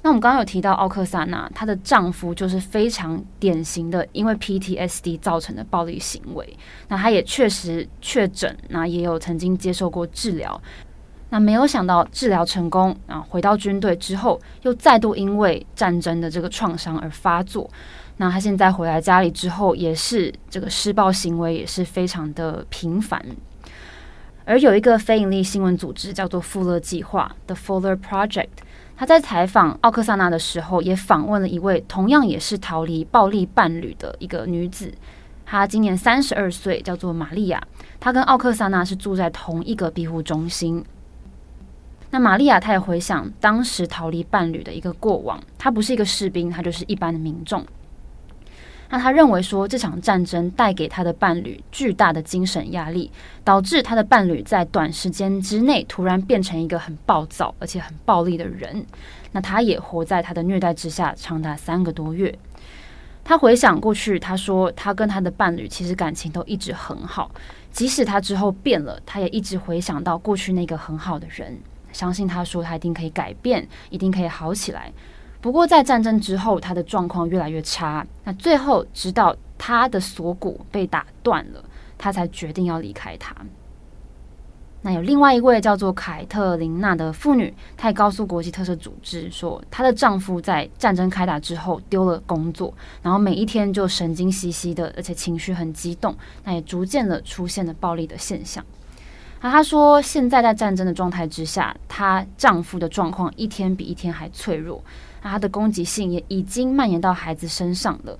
[0.01, 6.57] 那我们刚刚有提到奥克萨娜，她的丈夫就是非常典型的因为 PTSD 造成的暴力行为。
[6.87, 10.59] 那她也确实确诊，那也有曾经接受过治疗。
[11.29, 17.69] 那没有想到治疗成功，啊，回到军队之后，又再度因为战争的这个创伤而发作。
[18.17, 23.23] 那他现在回来家里之后，也是这个施暴行为也是非常的频繁。
[24.43, 28.49] 而有一个非营利新闻组织叫做富勒计划 （The Fuller Project），
[28.97, 34.91] 他在采访奥克萨娜的时候，也访问了一位同样也是逃离暴力伴侣的一个女子。
[35.45, 37.61] 她今年三十二岁，叫做玛利亚。
[37.99, 40.83] 她跟奥克萨娜是住在同一个庇护中心。
[42.11, 47.65] 那玛利亚她也回想当时逃离伴侣的一个过往，她不是一个士兵，她就是一般的民众。
[48.91, 53.11] 那他认为说，这场战争带给他的伴侣巨大的精神压力，
[53.43, 58.83] 导致他的伴侣在短时间之内突然变成一个很暴躁而且很暴力的人。
[59.31, 62.35] 那他也活在他的虐待之下长达三个多月。
[63.23, 67.29] 他回想过去，他说他跟他的伴侣其实感情都一直很好，
[67.71, 71.55] 即使他之后变了，他也一直回想到过去那个很好的人，
[71.91, 74.91] 相信他说他一定可以改变，一定可以好起来。
[75.41, 78.05] 不过，在战争之后，他的状况越来越差。
[78.23, 81.63] 那最后，直到他的锁骨被打断了，
[81.97, 83.35] 他才决定要离开他。
[84.81, 96.15] 那有另外一位叫做凯特琳娜的妇女，她也告诉国际特赦组织说，她的丈夫在战争开打之后丢了工作，然后每一天就神经兮兮的，而且情绪很激动。
[96.45, 98.63] 那也逐渐的出现了暴力的现象。
[99.41, 104.83] 那她说，现在在战争的状态之下，她丈夫的状况一天比一天还脆弱。
[105.21, 108.17] 那她的攻击性也已经蔓延到孩子身上了。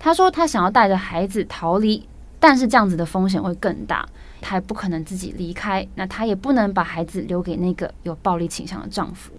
[0.00, 2.06] 他说他想要带着孩子逃离，
[2.38, 4.08] 但是这样子的风险会更大。
[4.40, 9.32] 他也不可能自己离开，那他也不能把孩子留给那个有暴力倾向的丈夫。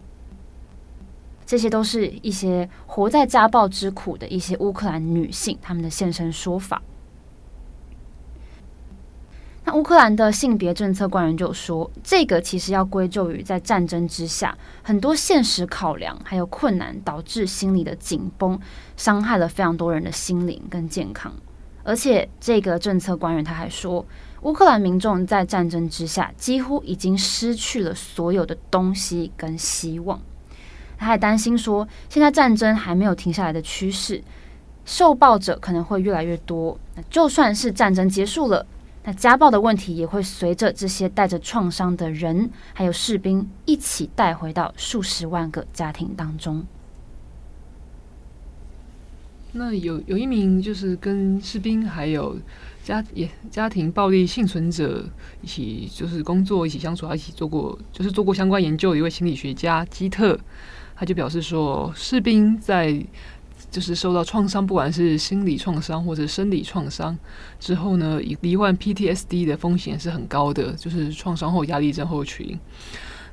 [1.46, 6.82] 这些都是一些活在家暴之苦的一些乌克兰女性她们的现身说法。
[9.65, 18.60] 那乌克兰的性别政策官员就说，这个其实要归咎于在战争之下很多现实考量还有困难，导致心理的紧绷，
[18.95, 21.34] 伤害了非常多人的心灵跟健康。
[21.84, 24.06] 而且这个政策官员他还说，
[24.41, 30.19] 乌克兰民众在战争之下几乎已经失去了所有的东西跟希望。
[30.98, 34.22] 他还担心说，现在战争还没有停下来的趋势，
[34.86, 36.78] 受暴者可能会越来越多。
[37.10, 38.65] 就算是战争结束了，
[39.10, 46.63] 那家暴的问题也会随着这些带着创伤的人还有士兵一起带回到数十万个家庭当中。
[49.54, 52.38] 那有有一名就是跟士兵还有
[52.84, 55.04] 家也家庭暴力幸存者
[55.41, 60.39] 一起就是工作一起相处，一起做过就是做过相关研究的一位心理学家基特。
[60.95, 63.04] 他就表示说，士兵在
[63.71, 67.17] 就是受到创伤，不管是心理创伤或者生理创伤
[67.60, 72.58] 之后呢，罹患 PTSD 的风险是很高的，就是创伤后压力症候群。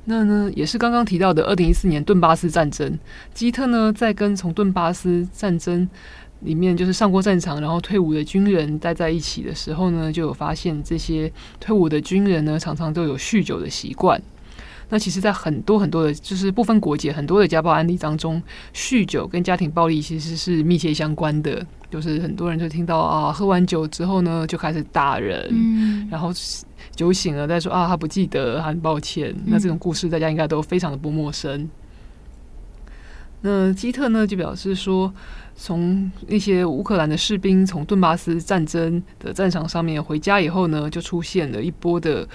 [0.05, 2.97] 那呢，也是刚刚提到的二零一四年顿巴斯战争，
[3.33, 5.89] 基特呢在跟从顿巴斯战争
[6.41, 14.21] 里面就是上过战场然后退伍的军人待在一起的时候呢，就有发现这些退伍的军人呢，常常都有酗酒的习惯。
[14.89, 18.41] 那其实，在很多很多的，就是不分国界，很多的家暴案例当中，
[18.73, 21.65] 酗酒跟家庭暴力其实是密切相关的。
[21.89, 26.31] 就是很多人就听到啊，喝完酒之后呢，就开始打人，嗯、然后
[26.93, 29.33] 酒醒了再说啊，他不记得，很抱歉。
[29.45, 31.69] 那这种故事大家应该都非常的不陌生。
[33.39, 35.13] 那基特呢，就表示说，
[35.55, 42.27] 从那些乌克兰的士兵从顿巴斯战争的战场上面回家以后呢，就出现了一波的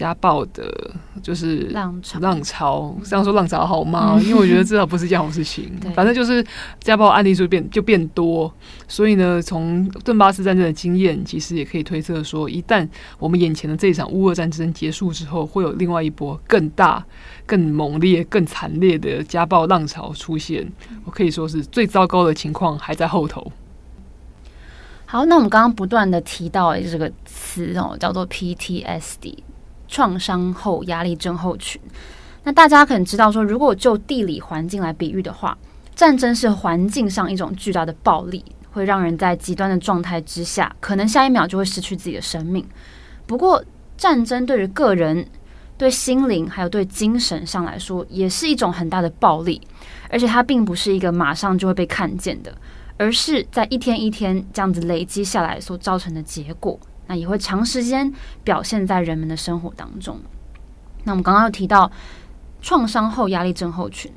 [0.00, 2.18] 家暴的，就是浪潮。
[2.20, 4.18] 浪潮，这样说浪潮好吗？
[4.24, 5.70] 因为我觉得至少不是一件好事情。
[5.94, 6.42] 反正就是
[6.78, 8.50] 家暴案例就变就变多，
[8.88, 17.04] 所以呢，从顿巴斯战争的经验，其实也可以推测说，一旦我们眼前的这一场乌俄战争结束之后，会有另外一波更大、
[17.44, 20.66] 更猛烈、更惨烈的家暴浪潮出现。
[21.04, 23.52] 我可以说是最糟糕的情况还在后头。
[25.04, 29.34] 好，那我们刚刚不断的提到这个词哦，叫做 PTSD，
[29.90, 31.78] 创伤后压力症候群。
[32.44, 35.58] 那大家可能知道说，如果就地理环境来比喻的话，
[35.94, 42.64] 战争是环境上一种巨大的暴力，会让人在极端的状态之下，可能下一秒就会失去自己的生命。
[43.26, 43.62] 不过，
[43.98, 45.26] 战争对于个人、
[45.76, 49.60] 对心灵还有对精神上来说，也是一种很大的暴力，
[50.08, 52.54] 而且它并不是一个马上就会被看见的。
[52.96, 56.78] 而是在一天一天这样子累积下来所造成的结果，
[57.10, 60.16] 那也会长时间表现在人们的生活当中。
[61.02, 61.90] 那我们刚刚有提到
[62.62, 64.12] 创伤后压力症候群，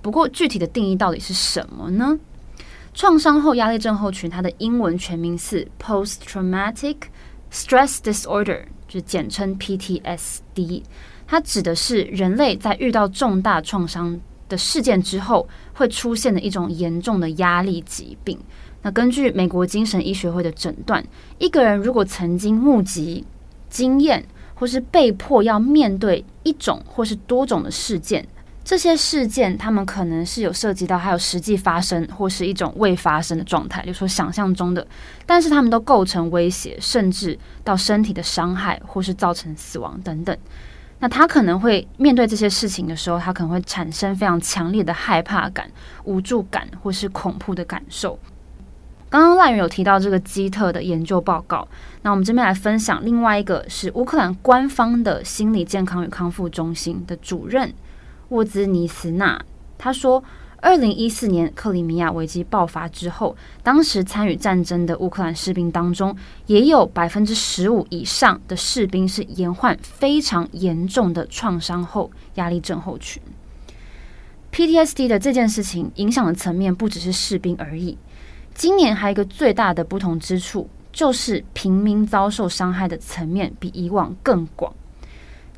[0.00, 2.18] 不过具体的定义到底是什么呢？
[2.94, 6.96] 创伤后压力症候群它的英文全名是 Post Traumatic
[7.52, 10.82] Stress Disorder，就简称 PTSD。
[11.28, 15.48] 它指的是人类在遇到重大创伤的事件之后。
[15.74, 18.38] 会出现的一种严重的压力疾病。
[18.82, 21.04] 那根据美国精神医学会的诊断，
[21.38, 23.24] 一个人如果曾经目击、
[23.70, 28.26] 经验或是被迫要面对一种或是多种的事件，
[28.64, 34.86] 这些事件他们可能是有涉及到还有实际发生或是一种未发生的状态，就是说想象中的，
[35.26, 40.36] 但是他们都构成威胁，甚至到身体的伤害或是造成死亡等等。
[41.00, 45.68] 那他可能会面对这些事情的时候，他可能会产生非常强烈的害怕感、
[46.04, 48.16] 无助感或是恐怖的感受。
[49.12, 51.68] 刚刚赖元有提到这个基特的研究报告，
[52.00, 57.74] 那我们这边来分享另外一个是乌克兰官方的心理健康与康复中心的主任
[58.30, 59.38] 沃兹尼斯纳，
[59.76, 60.24] 他说。
[60.64, 73.20] 二零一四年克里米亚危机爆发之后，当时参与战争的乌克兰士兵当中，也有百分之十五以上的士兵是延患非常严重的创伤后压力症候群。
[74.52, 77.98] PTSD 的这件事情影响的层面不只是士兵而已。
[78.54, 84.72] 今年还有一个最大的不同之处，就是平民遭受伤害的层面比以往更广。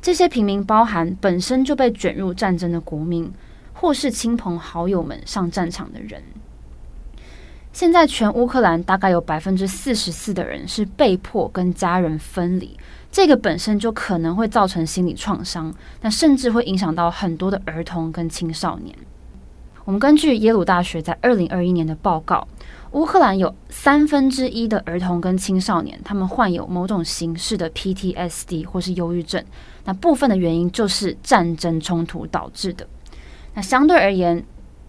[0.01, 3.31] 这些平民包含本身就被卷入战争的国民。
[3.77, 6.23] 或是亲朋好友们上战场的人，
[7.73, 12.79] 现在全乌克兰大概有百分之四十四的人是被迫跟家人分离，
[13.11, 18.95] 这个本身就可能会造成心理创伤，那甚至会影响到很多的儿童跟青少年。
[19.83, 22.47] 我们根据耶鲁大学在二零二一年的报告，
[22.95, 29.43] 乌克兰有三分之一的儿童跟青少年，他们患有某种形式的 PTSD 或是忧郁症，
[29.83, 32.87] 那部分的原因就是战争冲突导致的。
[33.53, 34.41] 那相对而言，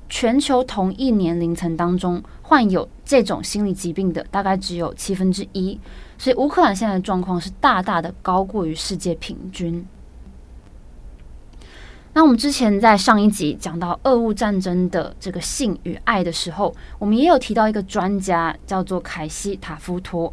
[0.09, 5.77] 全球同一年龄层当中患有这种心理疾病的大概只有七分之一，
[6.17, 9.85] 所以乌克兰现在的状况是大大的高过于世界平均。
[12.17, 20.33] 那我们之前在上一集讲到俄乌战争的这个性与爱的时候，我们也有提到一个专家叫做凯西塔夫托，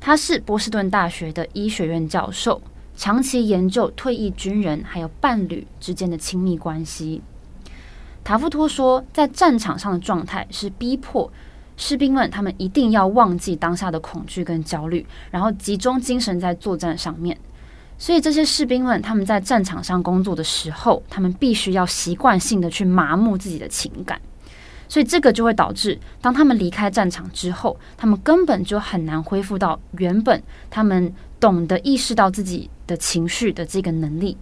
[0.00, 2.62] 他是波士顿大学的医学院教授，
[2.94, 7.20] 长期研究退役军人还有伴侣之间的亲密关系。
[8.22, 11.28] 塔夫托说，在战场上的状态是逼迫
[11.76, 17.36] 士兵们他们一定要忘记当下的恐惧跟焦虑，然后集中精神在作战上面。
[18.04, 24.20] 所以这些士兵们，他们在战场上工作的时候，他们必须要习惯性的去麻木自己的情感，
[24.90, 34.36] 所以这个就会导致，当他们离开战场之后，他们根本就很难恢复到原本他们懂得意识到自己的情绪的这个能力。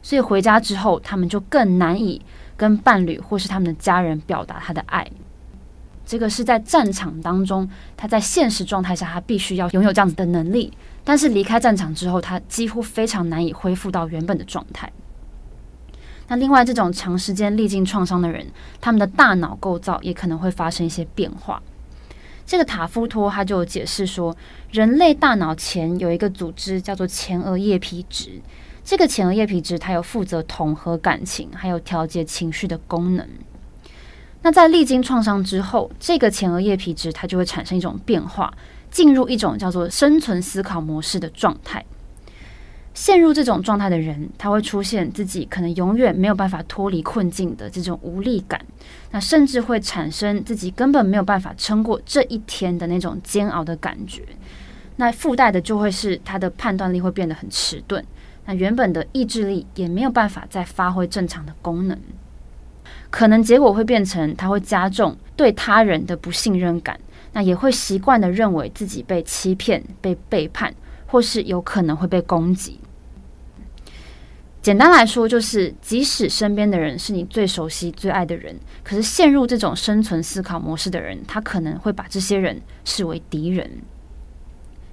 [0.00, 2.22] 所以回家之后，他们就更难以
[2.56, 5.04] 跟伴侣或是他们的家人表达他的爱。
[6.06, 10.72] 这个是在战场当中，他在现实状态下，他必须要拥有这样子的能力。
[11.10, 14.92] 但是离开战场之后，他几乎非常难以恢复到原本的状态。
[16.28, 18.46] 那另外，这种长时间历经创伤的人，
[18.80, 21.60] 他们的大脑构造也可能会发生一些变化。
[22.46, 24.36] 这个塔夫托他就解释说，
[24.70, 28.40] 人类大脑前有一个组织叫做前额叶皮质，
[28.84, 33.28] 这个前额叶皮质它有负责统合感情还有调节情绪的功能。
[34.42, 38.54] 那在历经创伤之后，这个前额叶皮质它就会产生一种变化。
[38.90, 41.84] 进入一种叫做生存思考模式的状态，
[42.92, 48.60] 陷入这种状态的人，他会出现自己可能永远没有办法脱离困境的这种无力感，
[49.12, 54.22] 那甚至会产生自己根本没有办法撑过这一天的那种煎熬的感觉。
[54.96, 58.04] 那附带的就会是他的判断力会变得很迟钝，
[58.44, 61.96] 那原本的意志力也没有办法再发挥正常的功能，
[63.08, 66.98] 可能结果会变成他会加重对他人的不信任感。
[67.32, 70.74] 那也会习惯的认为自己被欺骗、被背叛，
[71.06, 72.80] 或是有可能会被攻击。
[74.62, 83.70] 简单来说，就是即使身边的人是你最熟悉、最爱的人，可是陷入这种生存思考模式的人，他可能会把这些人视为敌人。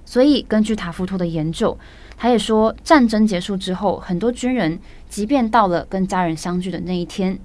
[0.06, 1.78] 所以，根据塔夫托的研究，
[2.16, 7.38] 他也说，战争结束之后，很多军人即便到了跟家人相聚的那一天。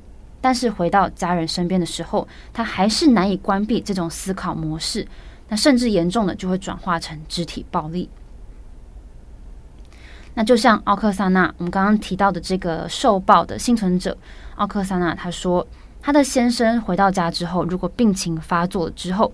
[0.44, 5.08] 但是回到家人身边的时候，他还是难以关闭这种思考模式，
[5.48, 8.10] 那甚至严重的就会转化成肢体暴力。
[10.34, 14.18] 那就像奥克萨纳，我们刚刚提到的这个受暴的幸存者
[14.56, 15.66] 奥克萨纳，他说，
[16.02, 19.34] 他的先生回到家之后，如果病情发作之后，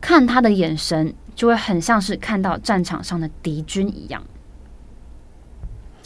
[0.00, 4.20] 看他的眼神就会很像是看到战场上的敌军一样。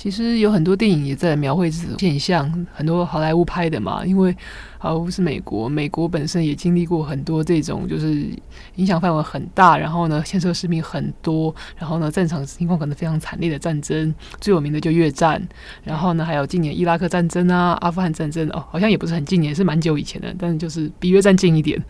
[0.03, 4.05] 其实有很多电影也在描绘这种现象，很多好莱坞拍的嘛。
[4.05, 4.37] 因为
[4.77, 8.27] 好莱坞是美国，美国本身也经历过很多这种，就是
[8.75, 14.13] 影响范围很大，然后呢，牵涉士兵很多，然后呢，战场情况可能非常惨烈的战争。
[14.41, 15.41] 最有名的就越战，
[15.85, 21.81] 然后呢，还有近年伊拉克战争啊、阿富汗战争哦，好像也不是很近年，是蛮久以前的，但是就是比越战近一点。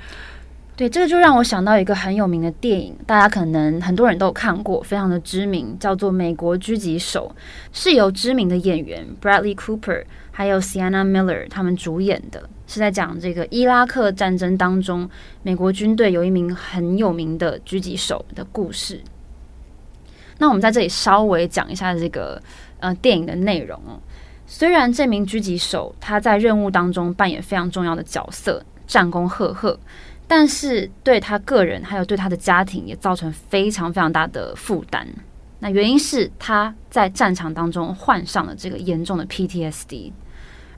[0.74, 7.30] 对，这个就让我想到一个很有名的电影，大家可能很多人都看过，非常的知名，叫做《美国狙击手》，
[7.72, 15.08] 是由知名的演员 Bradley Cooper 还有 Sienna Miller 他们主演的，是在讲这个伊拉克战争当中，
[15.42, 19.02] 美国军队有一名很有名的狙击手的故事。
[20.38, 22.42] 那我们在这里稍微讲一下这个
[22.80, 23.78] 呃电影的内容。
[24.46, 29.78] 虽然这名狙击手他在任务当中扮演非常重要的角色，战功赫赫。
[30.34, 35.06] 但是对他个人还有对他的家庭也造成非常非常大的负担。
[35.58, 40.10] 那原因是他在战场当中患上了这个严重的 PTSD。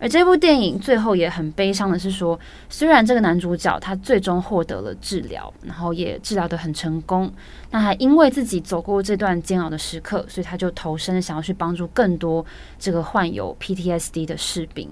[0.01, 2.37] 而这部电影最后也很悲伤的是说，
[2.69, 7.33] 虽然这个男主角他最终获得了治疗，然后也治疗得很成功，
[7.71, 12.45] 那还因为自己走过这段煎熬的时刻，所以他就投身想要去帮助更多
[12.77, 14.91] 这个患有 PTSD 的士兵。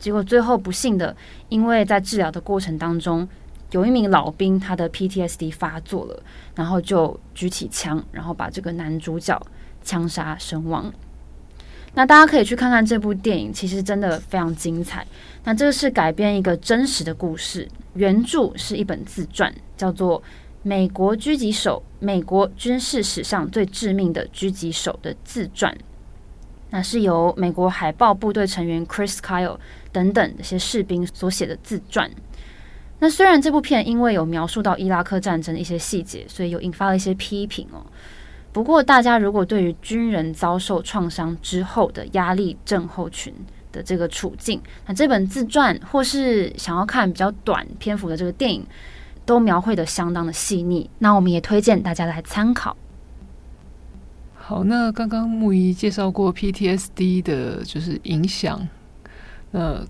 [0.00, 1.14] 结果最后不幸的，
[1.48, 3.28] 因为在治疗的过程当中。
[3.72, 6.22] 有一名老兵，他的 PTSD 发作了，
[6.54, 9.40] 然后就举起枪，然后把这个男主角
[9.82, 10.92] 枪杀身亡。
[11.94, 15.06] 那大家可以去看看这部电影，其实真的非常精彩。
[15.44, 20.20] 那这个是改编一个真实的故事，原著是一本自传，叫做
[20.62, 25.72] 《美国狙击手：美国军事史上最致命的狙击手的自传》。
[26.70, 29.58] 那是由美国海豹部队成员 Chris Kyle
[29.90, 32.08] 等等这些士兵所写的自传。
[33.00, 37.84] 那虽然这部片因为有描述到伊拉克战争的一些细节，所以有引发了一些批评哦。
[38.52, 43.32] 不过，大家如果对于军人遭受创伤之后的压力症候群
[43.72, 48.66] 的这个处境，那这本自传或是想要看比较短篇幅的这个电影，
[49.24, 50.90] 都描绘得相当的细腻。
[50.98, 52.76] 那我们也推荐大家来参考。
[54.34, 58.66] 好，那刚刚木一介绍过 PTSD 的就是影响。
[59.52, 59.86] 那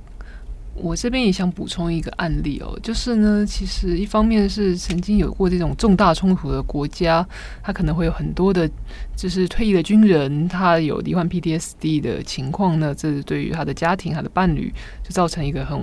[0.74, 7.26] 我这边也想补充一个案例哦，就是呢，其实一方面是曾经有过这种重大冲突的国家，
[7.62, 8.70] 他可能会有很多的，
[9.14, 15.78] 就是退役的军人，他有罹患 PTSD 的情况呢，这对于他的家庭、他的伴侣，就造成一个很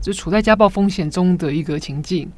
[0.00, 2.30] 就处在家暴风险中的一个情境。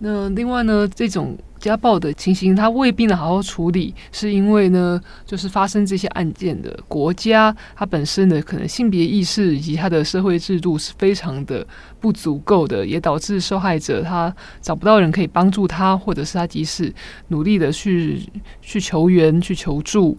[0.00, 1.36] 那另外呢，这种
[1.68, 11.66] 家暴的情形，他未必能好好处理，是因为呢，就是发生这些案件的国家，它本身的可能性别意识以及它的社会制度是非常的
[12.00, 16.90] 不足够的，也导致受害者他找不到人可以帮助他，或者是他即使
[17.28, 18.22] 努力的去
[18.62, 20.16] 去求援、去求助。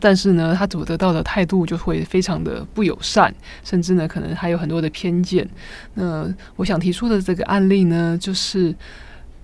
[0.00, 3.34] 但是呢，他所得到的态度就会非常的不友善，
[3.64, 5.46] 甚至呢，可能还有很多的偏见。
[5.94, 8.74] 那我想提出的这个案例呢，就是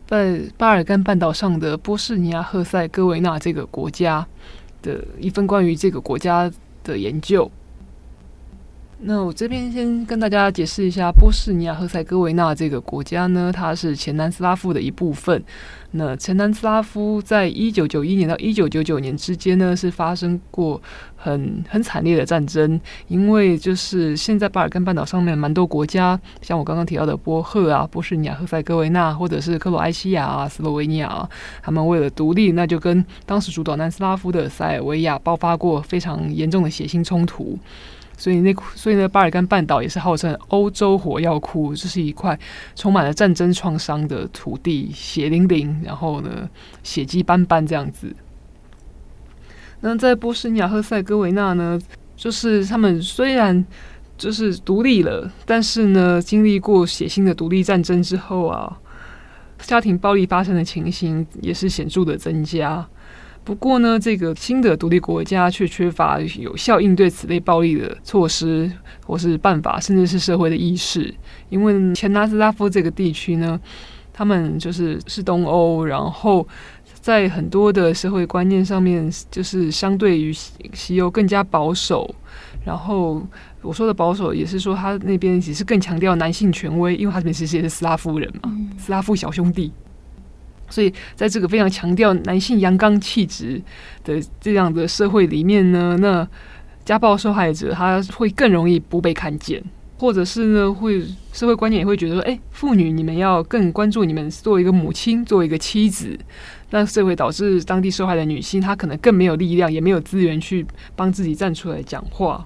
[0.07, 4.27] 在巴尔干半岛上的波士尼亚赫塞哥维纳这个国家
[4.83, 6.51] 的一份关于这个国家
[6.83, 7.51] 的研究。
[9.07, 15.43] 那我这边先跟大家解释一下，波士尼亚赫塞哥维纳这个国家呢，它是前南斯拉夫的一部分。
[15.97, 20.81] 那前南斯拉夫在一九九一年到一九九九年之间呢，是发生过
[21.15, 22.81] 很很惨烈的战争。
[23.07, 31.31] 因为就是现在巴尔干半岛上面蛮多国家，像我刚刚提到的波赫啊、波士尼亚赫塞哥维纳，或者是克罗埃西亚啊、斯洛维尼亚啊，
[31.63, 37.57] 他们为了独立，那就跟当时主导南斯拉夫的塞尔维亚爆发过非常严重的血腥冲突。
[38.17, 42.39] 所以那所以呢，巴尔干半岛也是号称欧洲火药库，这是一块
[42.75, 46.49] 充满了战争创伤的土地，血淋淋，然后呢，
[46.83, 48.15] 血迹斑斑这样子。
[49.81, 51.79] 那在波斯尼亚赫塞哥维纳呢，
[52.17, 53.65] 就是他们虽然
[54.17, 58.81] 就是独立了，但是呢，经历过血腥的独立战争之后啊，
[59.59, 62.89] 家庭暴力发生的情形也是显著的增加。
[63.45, 68.71] 不过呢，这个新的独立国家却缺乏有效应对此类暴力的措施
[69.07, 71.15] 或是办法，甚至是社会的意识。
[71.51, 73.61] 因为前南斯拉夫这个地区呢，
[74.15, 76.47] 他们就是是东欧，然后
[77.03, 82.13] 在很多的社会观念上面，就是相对于西欧更加保守。
[82.65, 83.23] 然后
[83.61, 89.71] 我说的保守，也是说他那边也是更强调男性权威，因为他这边其实也是斯拉夫人嘛，斯拉夫小兄弟。
[90.71, 93.61] 所以，在这个非常强调男性阳刚气质
[94.03, 96.27] 的这样的社会里面呢，那
[96.85, 99.63] 家暴受害者他会更容易不被看见，
[99.99, 106.19] 或者是呢，会社会观念也会觉得说，哎，妇女你们要更关注你们作为一个母亲，作为一个妻子，
[106.71, 112.45] 那这会导致当地受害的女性她可能更没有力量，也没有资源去帮自己站出来讲话。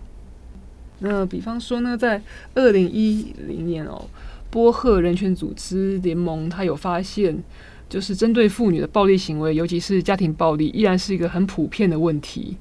[0.98, 2.20] 那比方说呢，在
[2.54, 4.04] 二零一零年哦，
[4.50, 7.42] 波赫人权组织联盟他有发现。
[7.89, 12.57] 就是针对妇女的暴力行为，尤其是家庭暴力，依然是一个很普遍的问题。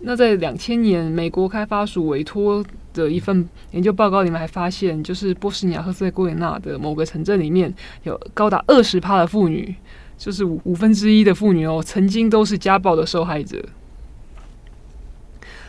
[0.00, 7.74] 那在两千年，美国开发署委托的一份研究报告里面还发现，就是波士尼亚赫塞哥维纳的某个城镇里面
[8.04, 9.74] 有高达二十趴的妇女，
[10.16, 13.60] 就是五五分之一的妇女哦，曾经都是家暴的受害者。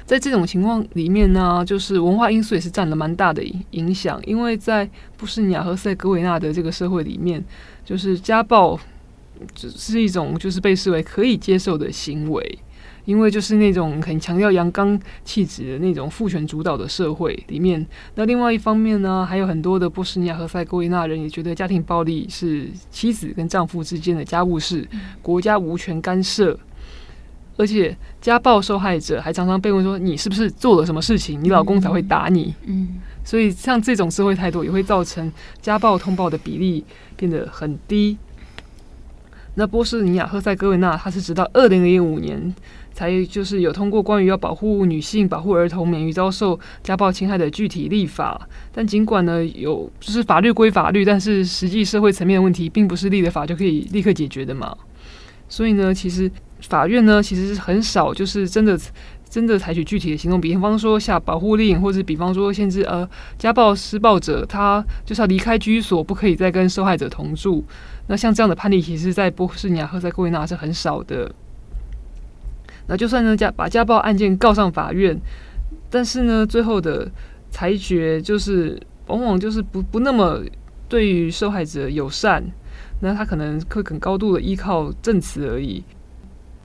[0.05, 7.43] 在这种情况里面呢，就是文化因素也是占了蛮大的影响，因为在波士尼亚赫塞格维纳的这个社会里面。
[7.87, 8.77] 就是家暴，
[9.55, 12.59] 只是一种就是被视为可以接受的行为，
[13.05, 17.87] 因为就是那种很强调阳刚气质的那种父权主导的社会里面。
[18.15, 24.85] 那另外一方面呢，还有很多的波斯尼亚和塞哥维纳人也觉得家庭暴力是妻子跟丈夫之间的家务事，
[25.21, 26.59] 国家无权干涉。
[27.55, 32.99] 而且家暴受害者还常常被问说：“你是不是做了什么事情，你老公才会打你？”嗯。
[33.27, 35.29] 所以，像这种社会态度也会造成
[35.61, 36.85] 家暴通报的比例
[37.17, 38.17] 变得很低。
[39.55, 42.55] 那波士尼亚赫塞哥维纳，它是直到二零零五年
[42.93, 48.47] 才就是有通过关于要保护女性、保护儿童免于遭受家暴侵害的具体立法。
[48.71, 54.73] 但尽管呢有就是法律归法律，但是实际社会层面的问题，并不是立了法就可以立刻解决的嘛。
[55.49, 58.79] 所以呢，其实法院呢其实是很少就是真的。
[59.29, 63.07] 真的采取具体的行动，比方说下保护令，或者比方说限制呃
[63.37, 67.63] 家暴施暴者他就是要离开居所，不可以再跟受害者同住。
[68.07, 71.29] 那像这样的判例，其实，在波士尼亚和塞哥维纳是很少的。
[72.87, 75.19] 那就算呢家把家暴案件告上法院，
[75.89, 77.11] 但是呢最后的
[77.51, 80.41] 裁决就是往往就是不不那么
[80.87, 82.41] 对于受害者友善，
[83.01, 85.83] 那他可能会很高度的依靠证词而已。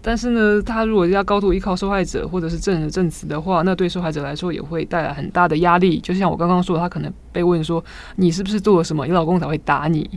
[0.05, 6.01] 但是呢，他如果要高度依靠受害者或者是证人证词的话，那对受害者来说也会带来很大的压力。
[6.01, 7.83] 就像我刚刚说，他可能被问说
[8.17, 9.07] ：“你是不是做了什么？
[9.07, 10.11] 你老公才会打你？”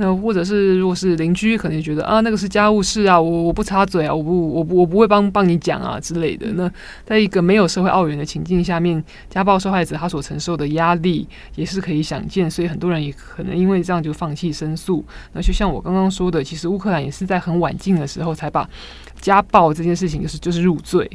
[0.00, 6.46] 那或者是如果是邻居，可能也觉得啊，那个是家务事啊，我我不插嘴啊，我不我不我不会帮帮你讲啊之类的。
[6.54, 6.68] 那
[7.04, 15.04] 在一个没有社会奥援的情境下面，家暴受害者他所承受的压力也是可以想见，所以很多人也可能因为这样就放弃申诉。
[15.34, 18.66] 那就像我刚刚说的，其实乌克兰也是在很晚近的时候才把
[19.20, 21.06] 家暴这件事情就是就是入罪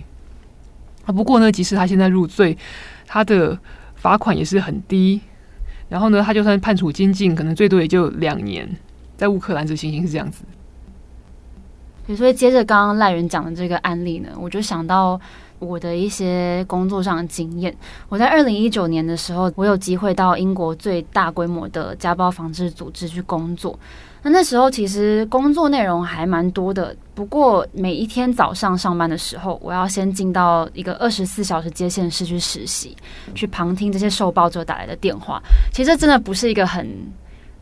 [1.06, 1.12] 啊。
[1.12, 2.56] 不过呢，即使他现在入罪，
[3.08, 3.58] 他的
[3.96, 5.22] 罚款也是很低。
[5.88, 8.68] 然后呢，他就算判处监禁，可能最多也就两年。
[9.18, 10.44] 在乌克兰，这情形是这样子。
[12.16, 15.20] 所以接着刚刚赖人讲的这个案例呢，我就想到
[15.58, 17.76] 我的一些工作上的经验。
[18.10, 23.80] 我在二零一九年的时候，我有机会到英国最大规模的家暴防治组织去工作。
[24.26, 32.98] 那那时候其实工作内容还蛮多的，不过每一天早上上班的时候，我要先进到一个二十四小时接线室去实习，
[33.36, 35.40] 去旁听这些受暴者打来的电话。
[35.72, 36.90] 其实这真的不是一个很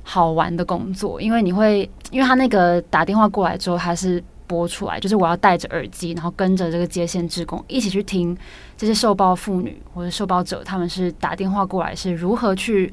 [0.03, 8.37] 好玩的工作，因为你会，因为他那个打电话过来之后，他是播出来，就是我要戴着耳机，然后跟着这个接线职工一起去听
[8.77, 12.89] 这些受暴妇女或者受暴者，他们是打电话过来是如何去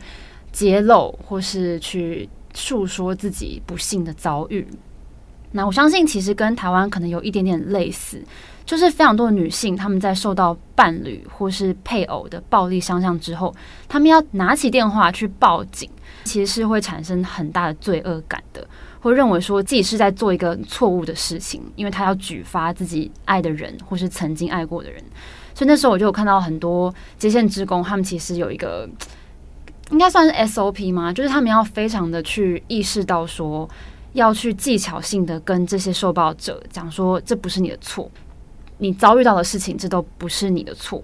[0.50, 2.28] 揭露或是去。
[2.52, 4.66] 诉说自己不幸的遭遇，
[5.52, 8.22] 那我相信其实跟台湾可能有一点点类似，
[8.64, 13.54] 就是非常多的女性，她们在受到伴侣或是配偶的暴力相向之后，
[13.88, 15.88] 她们要拿起电话去报警，
[16.24, 18.66] 其实是会产生很大的罪恶感的，
[19.00, 25.02] 会认为说自己是在做一个错误的事情，因为她要举发自己爱的人或是曾经爱过的人，
[25.54, 28.88] 所以那时候我就有看到很多接线职工，他们其实有一个。
[29.90, 31.12] 应该算是 SOP 吗？
[31.12, 33.68] 就是他们要非常的去意识到说，
[34.12, 38.10] 要去技巧性的跟这些受暴者讲说，这不是你的错，
[38.78, 41.02] 你遭遇到的事情，这都不是你的错。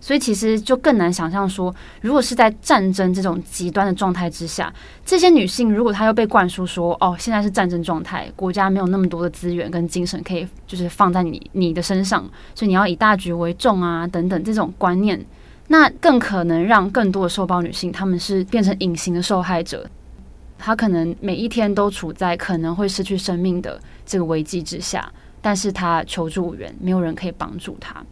[0.00, 4.72] 所以其实就更难想象说，如果是在战争这种极端的状态之下，
[5.06, 15.24] 这些女性如果她又被灌输说，哦，现在是战争状态，国家没有那么多的资源跟精神可以就是放在你你的身上，所以你要以大局为重啊，等等这种观念。
[15.72, 19.88] 那更可能让更多的受暴女性，她们是变成隐形的受害者，
[20.58, 25.10] 她可能每一天都处在可能会失去生命的这个危机之下，
[25.40, 28.04] 但是她求助无援，没有人可以帮助她。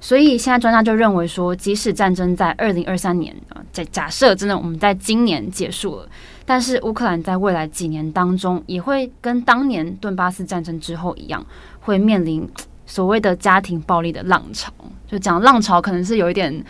[0.00, 6.06] 所以现在专家就认为说，即使战争在二零二三年啊，在假设真的我们在今年结束了，
[6.44, 11.46] 但是乌克兰在未来几年当中，也会跟当年顿巴斯战争之后一样，
[11.80, 12.46] 会面临。
[12.94, 14.72] 所谓的家庭暴力的浪潮，
[15.08, 16.64] 就讲浪潮可能是有一点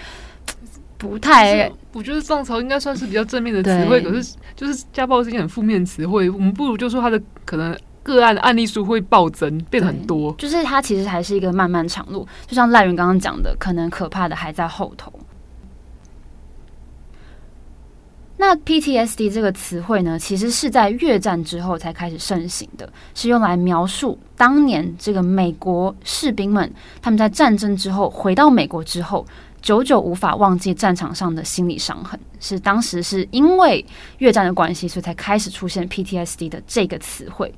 [0.96, 15.12] 不太，我觉得浪潮应该算是比较正面的词汇，可是就是家暴是一件很负面词汇，我们不如就说它的可能个案的案例数会暴增，变得很多，就是它其实还是一个漫漫长路，就像赖云刚刚讲的，可能可怕的还在后头。
[18.36, 26.70] 那 PTSD 这个词汇呢，其实是在越战之后才开始盛行的，是用来描述当年这个美国士兵们
[27.00, 29.24] 他们在战争之后回到美国之后，
[29.62, 33.84] 久久无法忘记战场上的心理伤痕，是当时是因为
[34.18, 37.54] 越战的关系，所以才开始出现 PTSD 的这个词汇。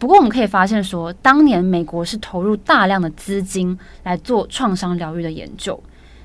[0.00, 5.80] 不过我们可以发现说，当年美国是投入大量的资金来做创伤疗愈的研究，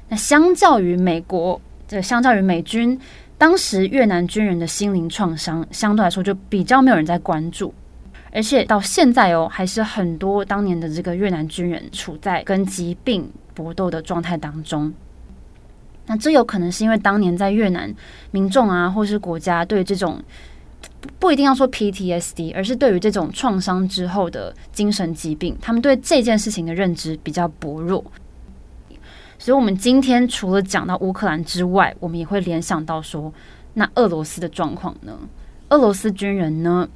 [0.09, 1.61] 那相较于美国。
[1.89, 2.97] 这相较于美军，
[3.35, 7.73] 当时越南军人的心灵创伤相对来说就比较没有人在关注，
[8.31, 14.93] 而且到现在哦，还是很多当年的这个越南军人处在跟疾病搏斗的状态当中。
[16.05, 17.91] 那这有可能是因为当年在越南
[18.29, 20.21] 民众啊，或是国家对这种
[21.17, 28.03] 不一定要说 PTSD，而是对于这种创伤之后的精神疾病，他们对这件事情的认知比较薄弱。
[29.39, 33.33] 所以，我们今天除了讲到乌克兰之外，我们也会联想到说，
[33.75, 35.17] 那俄罗斯的状况呢？
[35.69, 36.87] 俄罗斯军人呢？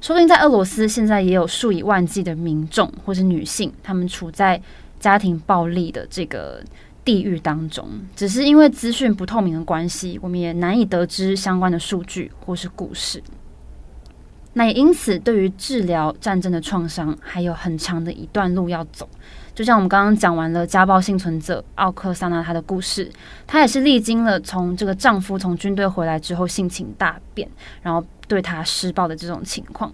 [0.00, 4.60] 说不定在俄罗斯现在也有数以万计的民众或是女性，他们处在
[4.98, 6.62] 家庭暴力的这个
[7.04, 13.22] 地狱当中，只是因为资讯不透明的关系，我们也难以得知相关的数据或是故事。
[14.54, 19.08] 那也因此，对于治疗战争的创伤，还有很长的一段路要走。
[19.54, 23.08] 就像我们刚刚讲完了家暴幸存者奥克萨娜她的故事，
[23.46, 27.48] 她也是历经了从这个丈夫从军队回来之后性情大变，
[27.82, 29.92] 然后对她施暴的这种情况。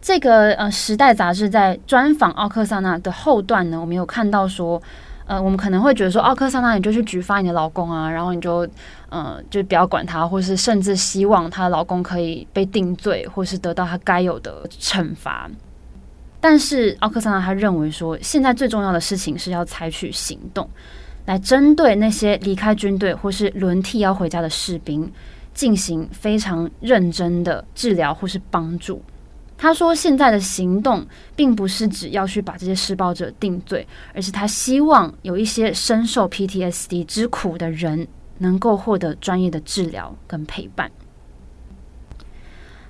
[0.00, 4.82] 这个呃，《时代》杂志在专访奥克萨娜的后段呢，我们有看到说，
[5.32, 8.68] 呃，我们可能会觉得说，奥克萨娜你就去举发你的老公啊，然后你就
[9.08, 15.50] 呃，就不要管他，或是甚至希望她的老公可以被定罪，或是得到他该有的惩罚。
[16.38, 20.68] 但是奥克萨娜他认为说，现在最重要的事情是要采取行动。
[21.24, 25.10] 来针对那些离开军队或是轮替要回家的士兵，
[25.54, 29.00] 进行非常认真的治疗或是帮助。
[29.62, 31.06] 他说：“现在的行动
[31.36, 38.08] 并不是只要去把这些施暴者定罪，而是他希望有一些深受 PTSD 之苦的人
[38.38, 40.90] 能够获得专业的治疗跟陪伴。”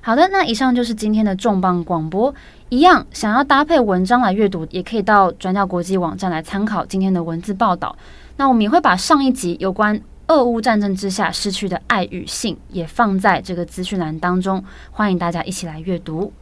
[0.01, 2.35] 好的，那以上就是今天的重磅广播。
[2.71, 7.95] 一样，想要搭配文章来阅读，也可以到转角国际网站来参考今天的文字报道。
[8.39, 16.33] 那我们也会把上一集有关俄乌战争之下失去的爱与性也放在这个资讯栏当中，欢迎大家一起来阅读。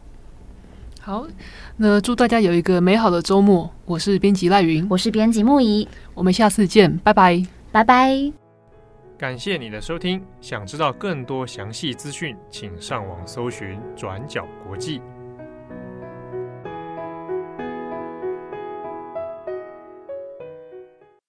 [1.10, 1.26] 好，
[1.76, 3.68] 那祝大家有一个美好的周末。
[3.84, 8.32] 我是编辑赖云，我是编辑木仪，我们下次见，拜拜，拜拜。
[9.18, 15.02] 感谢你的收听，想知道更多详细资讯，请上网搜寻转角国际。